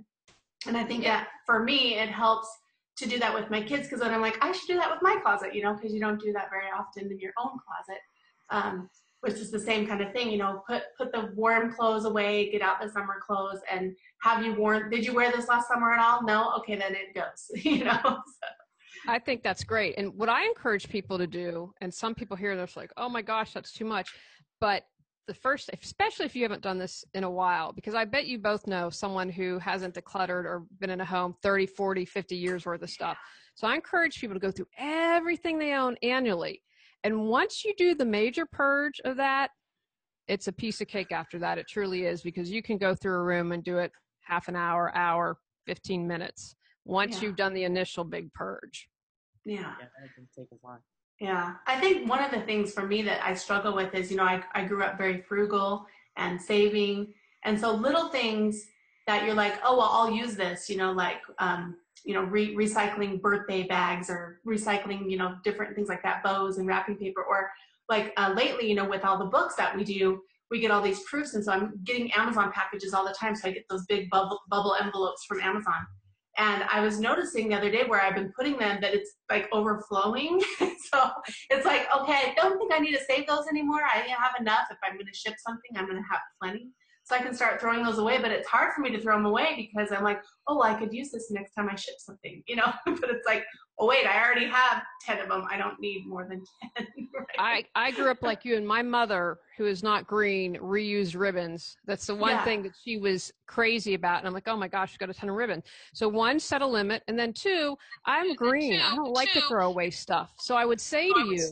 and 0.66 0.76
i 0.76 0.84
think 0.84 1.02
yeah. 1.02 1.18
that 1.18 1.28
for 1.46 1.62
me 1.62 1.98
it 1.98 2.08
helps 2.08 2.48
to 2.96 3.08
do 3.08 3.18
that 3.18 3.34
with 3.34 3.50
my 3.50 3.60
kids 3.60 3.84
because 3.84 4.00
then 4.00 4.12
i'm 4.12 4.20
like 4.20 4.36
i 4.42 4.52
should 4.52 4.66
do 4.66 4.76
that 4.76 4.90
with 4.90 5.00
my 5.02 5.16
closet 5.22 5.54
you 5.54 5.62
know 5.62 5.74
because 5.74 5.92
you 5.92 6.00
don't 6.00 6.20
do 6.20 6.32
that 6.32 6.48
very 6.50 6.66
often 6.76 7.10
in 7.10 7.18
your 7.18 7.32
own 7.38 7.58
closet 7.66 8.00
um, 8.50 8.88
which 9.20 9.34
is 9.34 9.50
the 9.50 9.58
same 9.58 9.86
kind 9.86 10.02
of 10.02 10.12
thing 10.12 10.30
you 10.30 10.38
know 10.38 10.62
put 10.68 10.82
put 10.96 11.10
the 11.12 11.32
warm 11.34 11.72
clothes 11.72 12.04
away 12.04 12.50
get 12.50 12.62
out 12.62 12.80
the 12.80 12.88
summer 12.88 13.16
clothes 13.26 13.60
and 13.70 13.94
have 14.22 14.44
you 14.44 14.54
worn 14.54 14.90
did 14.90 15.04
you 15.04 15.14
wear 15.14 15.32
this 15.32 15.48
last 15.48 15.66
summer 15.68 15.92
at 15.92 16.00
all 16.00 16.22
no 16.24 16.52
okay 16.56 16.76
then 16.76 16.94
it 16.94 17.14
goes 17.14 17.50
you 17.64 17.84
know 17.84 18.00
so. 18.02 18.48
I 19.06 19.18
think 19.18 19.42
that's 19.42 19.64
great. 19.64 19.94
And 19.98 20.14
what 20.14 20.28
I 20.28 20.44
encourage 20.46 20.88
people 20.88 21.18
to 21.18 21.26
do, 21.26 21.72
and 21.80 21.92
some 21.92 22.14
people 22.14 22.36
here, 22.36 22.56
they're 22.56 22.68
like, 22.74 22.92
oh 22.96 23.08
my 23.08 23.22
gosh, 23.22 23.52
that's 23.52 23.72
too 23.72 23.84
much. 23.84 24.08
But 24.60 24.84
the 25.26 25.34
first, 25.34 25.70
especially 25.82 26.26
if 26.26 26.36
you 26.36 26.42
haven't 26.42 26.62
done 26.62 26.78
this 26.78 27.04
in 27.14 27.24
a 27.24 27.30
while, 27.30 27.72
because 27.72 27.94
I 27.94 28.04
bet 28.04 28.26
you 28.26 28.38
both 28.38 28.66
know 28.66 28.90
someone 28.90 29.28
who 29.28 29.58
hasn't 29.58 29.94
decluttered 29.94 30.44
or 30.44 30.64
been 30.80 30.90
in 30.90 31.00
a 31.00 31.04
home 31.04 31.34
30, 31.42 31.66
40, 31.66 32.04
50 32.04 32.36
years 32.36 32.66
worth 32.66 32.82
of 32.82 32.90
stuff. 32.90 33.16
So 33.54 33.66
I 33.66 33.74
encourage 33.74 34.20
people 34.20 34.34
to 34.34 34.40
go 34.40 34.50
through 34.50 34.66
everything 34.78 35.58
they 35.58 35.72
own 35.74 35.96
annually 36.02 36.60
and 37.04 37.26
once 37.26 37.64
you 37.64 37.74
do 37.76 37.94
the 37.94 38.06
major 38.06 38.46
purge 38.46 39.00
of 39.04 39.18
that, 39.18 39.50
it's 40.26 40.48
a 40.48 40.52
piece 40.52 40.80
of 40.80 40.88
cake 40.88 41.12
after 41.12 41.38
that. 41.38 41.58
It 41.58 41.68
truly 41.68 42.06
is 42.06 42.22
because 42.22 42.50
you 42.50 42.62
can 42.62 42.78
go 42.78 42.94
through 42.94 43.16
a 43.16 43.22
room 43.22 43.52
and 43.52 43.62
do 43.62 43.76
it 43.76 43.92
half 44.22 44.48
an 44.48 44.56
hour, 44.56 44.90
hour, 44.96 45.36
15 45.66 46.08
minutes 46.08 46.56
once 46.86 47.16
yeah. 47.16 47.28
you've 47.28 47.36
done 47.36 47.52
the 47.52 47.64
initial 47.64 48.04
big 48.04 48.32
purge. 48.32 48.88
Yeah. 49.44 49.60
Yeah, 49.60 49.86
Yeah. 51.20 51.54
I 51.66 51.80
think 51.80 52.08
one 52.08 52.22
of 52.22 52.30
the 52.30 52.40
things 52.40 52.72
for 52.72 52.86
me 52.86 53.02
that 53.02 53.24
I 53.24 53.34
struggle 53.34 53.74
with 53.74 53.94
is, 53.94 54.10
you 54.10 54.16
know, 54.16 54.24
I, 54.24 54.42
I 54.54 54.64
grew 54.64 54.82
up 54.82 54.98
very 54.98 55.22
frugal 55.22 55.86
and 56.16 56.40
saving. 56.40 57.14
And 57.44 57.58
so 57.58 57.72
little 57.72 58.08
things 58.08 58.66
that 59.06 59.24
you're 59.24 59.34
like, 59.34 59.54
oh, 59.64 59.76
well, 59.76 59.88
I'll 59.90 60.10
use 60.10 60.34
this, 60.34 60.68
you 60.68 60.76
know, 60.76 60.92
like 60.92 61.20
um, 61.38 61.76
you 62.04 62.12
know, 62.12 62.22
re- 62.22 62.54
recycling 62.54 63.20
birthday 63.20 63.62
bags 63.62 64.10
or 64.10 64.40
recycling, 64.46 65.10
you 65.10 65.16
know, 65.16 65.36
different 65.42 65.74
things 65.74 65.88
like 65.88 66.02
that, 66.02 66.22
bows 66.22 66.58
and 66.58 66.68
wrapping 66.68 66.96
paper. 66.96 67.22
Or 67.22 67.50
like 67.88 68.12
uh, 68.16 68.34
lately, 68.36 68.68
you 68.68 68.74
know, 68.74 68.88
with 68.88 69.04
all 69.04 69.18
the 69.18 69.24
books 69.24 69.54
that 69.56 69.74
we 69.74 69.84
do, 69.84 70.20
we 70.50 70.60
get 70.60 70.70
all 70.70 70.82
these 70.82 71.02
proofs. 71.04 71.34
And 71.34 71.42
so 71.42 71.52
I'm 71.52 71.80
getting 71.84 72.12
Amazon 72.12 72.52
packages 72.52 72.92
all 72.92 73.06
the 73.06 73.14
time. 73.14 73.34
So 73.34 73.48
I 73.48 73.52
get 73.52 73.64
those 73.70 73.86
big 73.86 74.10
bubble, 74.10 74.40
bubble 74.48 74.76
envelopes 74.80 75.24
from 75.24 75.40
Amazon. 75.40 75.86
And 76.36 76.64
I 76.64 76.80
was 76.80 76.98
noticing 76.98 77.48
the 77.48 77.56
other 77.56 77.70
day 77.70 77.84
where 77.86 78.00
I've 78.00 78.14
been 78.14 78.32
putting 78.36 78.58
them 78.58 78.80
that 78.80 78.94
it's 78.94 79.12
like 79.30 79.48
overflowing. 79.52 80.40
so 80.58 81.10
it's 81.50 81.64
like, 81.64 81.86
okay, 81.96 82.12
I 82.12 82.34
don't 82.36 82.58
think 82.58 82.72
I 82.72 82.78
need 82.78 82.96
to 82.96 83.04
save 83.04 83.26
those 83.26 83.46
anymore. 83.48 83.82
I 83.82 83.98
have 83.98 84.32
enough. 84.40 84.66
If 84.70 84.78
I'm 84.82 84.94
going 84.94 85.06
to 85.06 85.14
ship 85.14 85.34
something, 85.46 85.70
I'm 85.76 85.86
going 85.86 86.02
to 86.02 86.08
have 86.10 86.20
plenty 86.42 86.70
so 87.04 87.14
I 87.14 87.18
can 87.18 87.34
start 87.34 87.60
throwing 87.60 87.84
those 87.84 87.98
away. 87.98 88.18
But 88.20 88.30
it's 88.30 88.48
hard 88.48 88.72
for 88.74 88.80
me 88.80 88.90
to 88.90 89.00
throw 89.00 89.16
them 89.16 89.26
away 89.26 89.54
because 89.56 89.92
I'm 89.92 90.02
like, 90.02 90.22
oh, 90.48 90.62
I 90.62 90.74
could 90.74 90.92
use 90.92 91.10
this 91.10 91.30
next 91.30 91.52
time 91.52 91.68
I 91.70 91.76
ship 91.76 91.96
something, 91.98 92.42
you 92.46 92.56
know. 92.56 92.72
but 92.86 93.10
it's 93.10 93.26
like, 93.26 93.44
oh 93.78 93.86
wait, 93.86 94.06
I 94.06 94.24
already 94.24 94.46
have 94.46 94.82
ten 95.04 95.20
of 95.20 95.28
them. 95.28 95.44
I 95.50 95.58
don't 95.58 95.78
need 95.80 96.06
more 96.06 96.26
than 96.28 96.42
ten. 96.76 96.86
right? 97.38 97.66
I 97.74 97.88
I 97.88 97.90
grew 97.90 98.10
up 98.10 98.22
like 98.22 98.44
you, 98.44 98.56
and 98.56 98.66
my 98.66 98.82
mother, 98.82 99.38
who 99.58 99.66
is 99.66 99.82
not 99.82 100.06
green, 100.06 100.56
reused 100.56 101.18
ribbons. 101.18 101.76
That's 101.86 102.06
the 102.06 102.14
one 102.14 102.30
yeah. 102.30 102.44
thing 102.44 102.62
that 102.62 102.72
she 102.84 102.96
was 102.96 103.32
crazy 103.46 103.94
about, 103.94 104.18
and 104.18 104.26
I'm 104.26 104.34
like, 104.34 104.48
oh 104.48 104.56
my 104.56 104.68
gosh, 104.68 104.90
she's 104.90 104.98
got 104.98 105.10
a 105.10 105.14
ton 105.14 105.28
of 105.28 105.36
ribbon. 105.36 105.62
So 105.92 106.08
one, 106.08 106.40
set 106.40 106.62
a 106.62 106.66
limit, 106.66 107.02
and 107.08 107.18
then 107.18 107.32
two, 107.32 107.76
I'm 108.06 108.34
green. 108.34 108.80
I 108.80 108.96
don't 108.96 109.12
like 109.12 109.32
to 109.32 109.42
throw 109.42 109.68
away 109.68 109.90
stuff. 109.90 110.32
So 110.38 110.56
I 110.56 110.64
would 110.64 110.80
say 110.80 111.10
to 111.10 111.26
you 111.26 111.50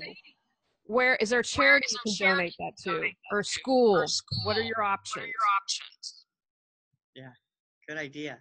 where 0.92 1.16
is 1.16 1.30
there 1.30 1.40
a 1.40 1.44
charity 1.44 1.86
you 1.90 1.98
can 2.04 2.14
donate 2.28 2.54
that 2.58 2.76
to 2.84 3.02
or 3.32 3.42
school? 3.42 3.96
or 3.96 4.06
school? 4.06 4.38
What 4.44 4.56
are 4.58 4.62
your 4.62 4.82
options? 4.82 5.16
What 5.16 5.24
are 5.24 5.26
your 5.26 5.34
options? 5.62 6.26
Yeah, 7.14 7.32
good 7.88 7.96
idea. 7.98 8.38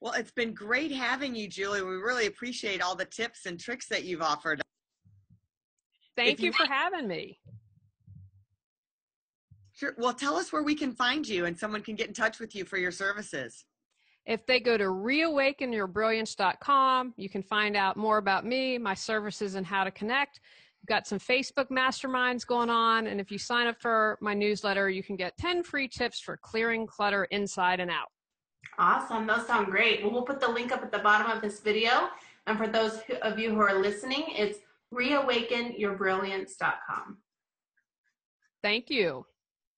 Well, 0.00 0.12
it's 0.12 0.30
been 0.30 0.54
great 0.54 0.92
having 0.92 1.34
you, 1.34 1.48
Julie. 1.48 1.82
We 1.82 1.96
really 1.96 2.26
appreciate 2.26 2.80
all 2.82 2.94
the 2.94 3.06
tips 3.06 3.46
and 3.46 3.58
tricks 3.58 3.88
that 3.88 4.04
you've 4.04 4.22
offered. 4.22 4.62
Thank 6.16 6.38
you, 6.40 6.46
you 6.46 6.52
for 6.52 6.66
having 6.66 7.08
me. 7.08 7.40
Sure. 9.72 9.94
Well, 9.98 10.14
tell 10.14 10.36
us 10.36 10.52
where 10.52 10.62
we 10.62 10.74
can 10.74 10.92
find 10.92 11.28
you 11.28 11.44
and 11.46 11.58
someone 11.58 11.82
can 11.82 11.96
get 11.96 12.08
in 12.08 12.14
touch 12.14 12.38
with 12.38 12.54
you 12.54 12.64
for 12.64 12.78
your 12.78 12.92
services. 12.92 13.64
If 14.24 14.46
they 14.46 14.58
go 14.58 14.78
to 14.78 14.84
reawakenyourbrilliance.com, 14.84 17.14
you 17.16 17.28
can 17.28 17.42
find 17.42 17.76
out 17.76 17.96
more 17.96 18.18
about 18.18 18.46
me, 18.46 18.78
my 18.78 18.94
services, 18.94 19.54
and 19.54 19.66
how 19.66 19.84
to 19.84 19.90
connect 19.90 20.40
got 20.86 21.06
some 21.06 21.18
Facebook 21.18 21.68
masterminds 21.70 22.46
going 22.46 22.70
on. 22.70 23.06
And 23.06 23.20
if 23.20 23.30
you 23.30 23.38
sign 23.38 23.66
up 23.66 23.80
for 23.80 24.18
my 24.20 24.34
newsletter, 24.34 24.88
you 24.88 25.02
can 25.02 25.16
get 25.16 25.36
10 25.36 25.62
free 25.62 25.88
tips 25.88 26.20
for 26.20 26.36
clearing 26.36 26.86
clutter 26.86 27.24
inside 27.24 27.80
and 27.80 27.90
out. 27.90 28.08
Awesome. 28.78 29.26
Those 29.26 29.46
sound 29.46 29.66
great. 29.66 30.02
Well, 30.02 30.12
we'll 30.12 30.22
put 30.22 30.40
the 30.40 30.48
link 30.48 30.72
up 30.72 30.82
at 30.82 30.92
the 30.92 30.98
bottom 30.98 31.30
of 31.30 31.40
this 31.40 31.60
video. 31.60 32.10
And 32.46 32.58
for 32.58 32.68
those 32.68 33.00
of 33.22 33.38
you 33.38 33.50
who 33.50 33.60
are 33.60 33.80
listening, 33.80 34.24
it's 34.28 34.58
reawakenyourbrilliance.com. 34.92 37.18
Thank 38.62 38.90
you. 38.90 39.24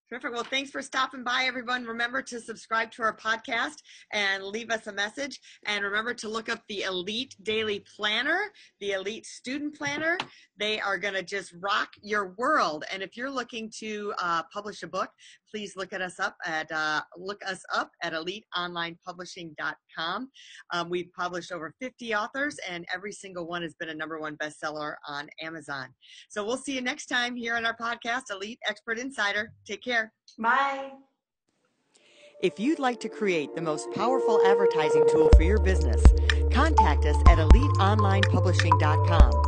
Terrific. 0.09 0.33
Well, 0.33 0.44
thanks 0.44 0.71
for 0.71 0.81
stopping 0.81 1.23
by, 1.23 1.44
everyone. 1.47 1.85
Remember 1.85 2.23
to 2.23 2.40
subscribe 2.40 2.90
to 2.92 3.03
our 3.03 3.14
podcast 3.14 3.83
and 4.11 4.42
leave 4.42 4.71
us 4.71 4.87
a 4.87 4.92
message. 4.92 5.38
And 5.66 5.85
remember 5.85 6.14
to 6.14 6.31
look 6.31 6.49
up 6.49 6.62
the 6.66 6.85
Elite 6.85 7.37
Daily 7.42 7.85
Planner, 7.94 8.40
the 8.81 8.92
Elite 8.92 9.27
Student 9.27 9.77
Planner. 9.77 10.16
They 10.57 10.81
are 10.81 10.97
going 10.97 11.12
to 11.12 11.23
just 11.23 11.53
rock 11.61 11.90
your 12.01 12.35
world. 12.38 12.85
And 12.90 13.03
if 13.03 13.18
you're 13.18 13.31
looking 13.31 13.71
to 13.81 14.14
uh, 14.18 14.44
publish 14.51 14.83
a 14.83 14.87
book, 14.87 15.11
please 15.51 15.75
look 15.77 15.93
at 15.93 16.01
us 16.03 16.21
up 16.21 16.37
at 16.45 16.71
uh, 16.73 17.01
look 17.17 17.41
us 17.47 17.63
up 17.75 17.91
at 18.03 18.13
eliteonlinepublishing.com. 18.13 20.31
Um, 20.73 20.91
we've 20.91 21.13
published 21.13 21.53
over 21.53 21.73
50 21.81 22.15
authors, 22.15 22.57
and 22.69 22.85
every 22.95 23.13
single 23.13 23.47
one 23.47 23.63
has 23.63 23.75
been 23.75 23.89
a 23.91 23.95
number 23.95 24.21
one 24.21 24.37
bestseller 24.37 24.95
on 25.07 25.29
Amazon. 25.43 25.89
So 26.29 26.45
we'll 26.45 26.57
see 26.57 26.75
you 26.75 26.81
next 26.81 27.07
time 27.07 27.37
here 27.37 27.55
on 27.57 27.65
our 27.67 27.77
podcast, 27.77 28.31
Elite 28.31 28.59
Expert 28.69 28.99
Insider. 28.99 29.53
Take 29.67 29.83
care. 29.83 30.13
Bye. 30.39 30.93
If 32.41 32.61
you'd 32.61 32.79
like 32.79 33.01
to 33.01 33.09
create 33.09 33.57
the 33.57 33.63
most 33.63 33.91
powerful 33.91 34.41
advertising 34.47 35.05
tool 35.11 35.29
for 35.35 35.43
your 35.43 35.59
business, 35.59 36.01
contact 36.53 37.05
us 37.05 37.17
at 37.27 37.39
eliteonlinepublishing.com, 37.39 39.48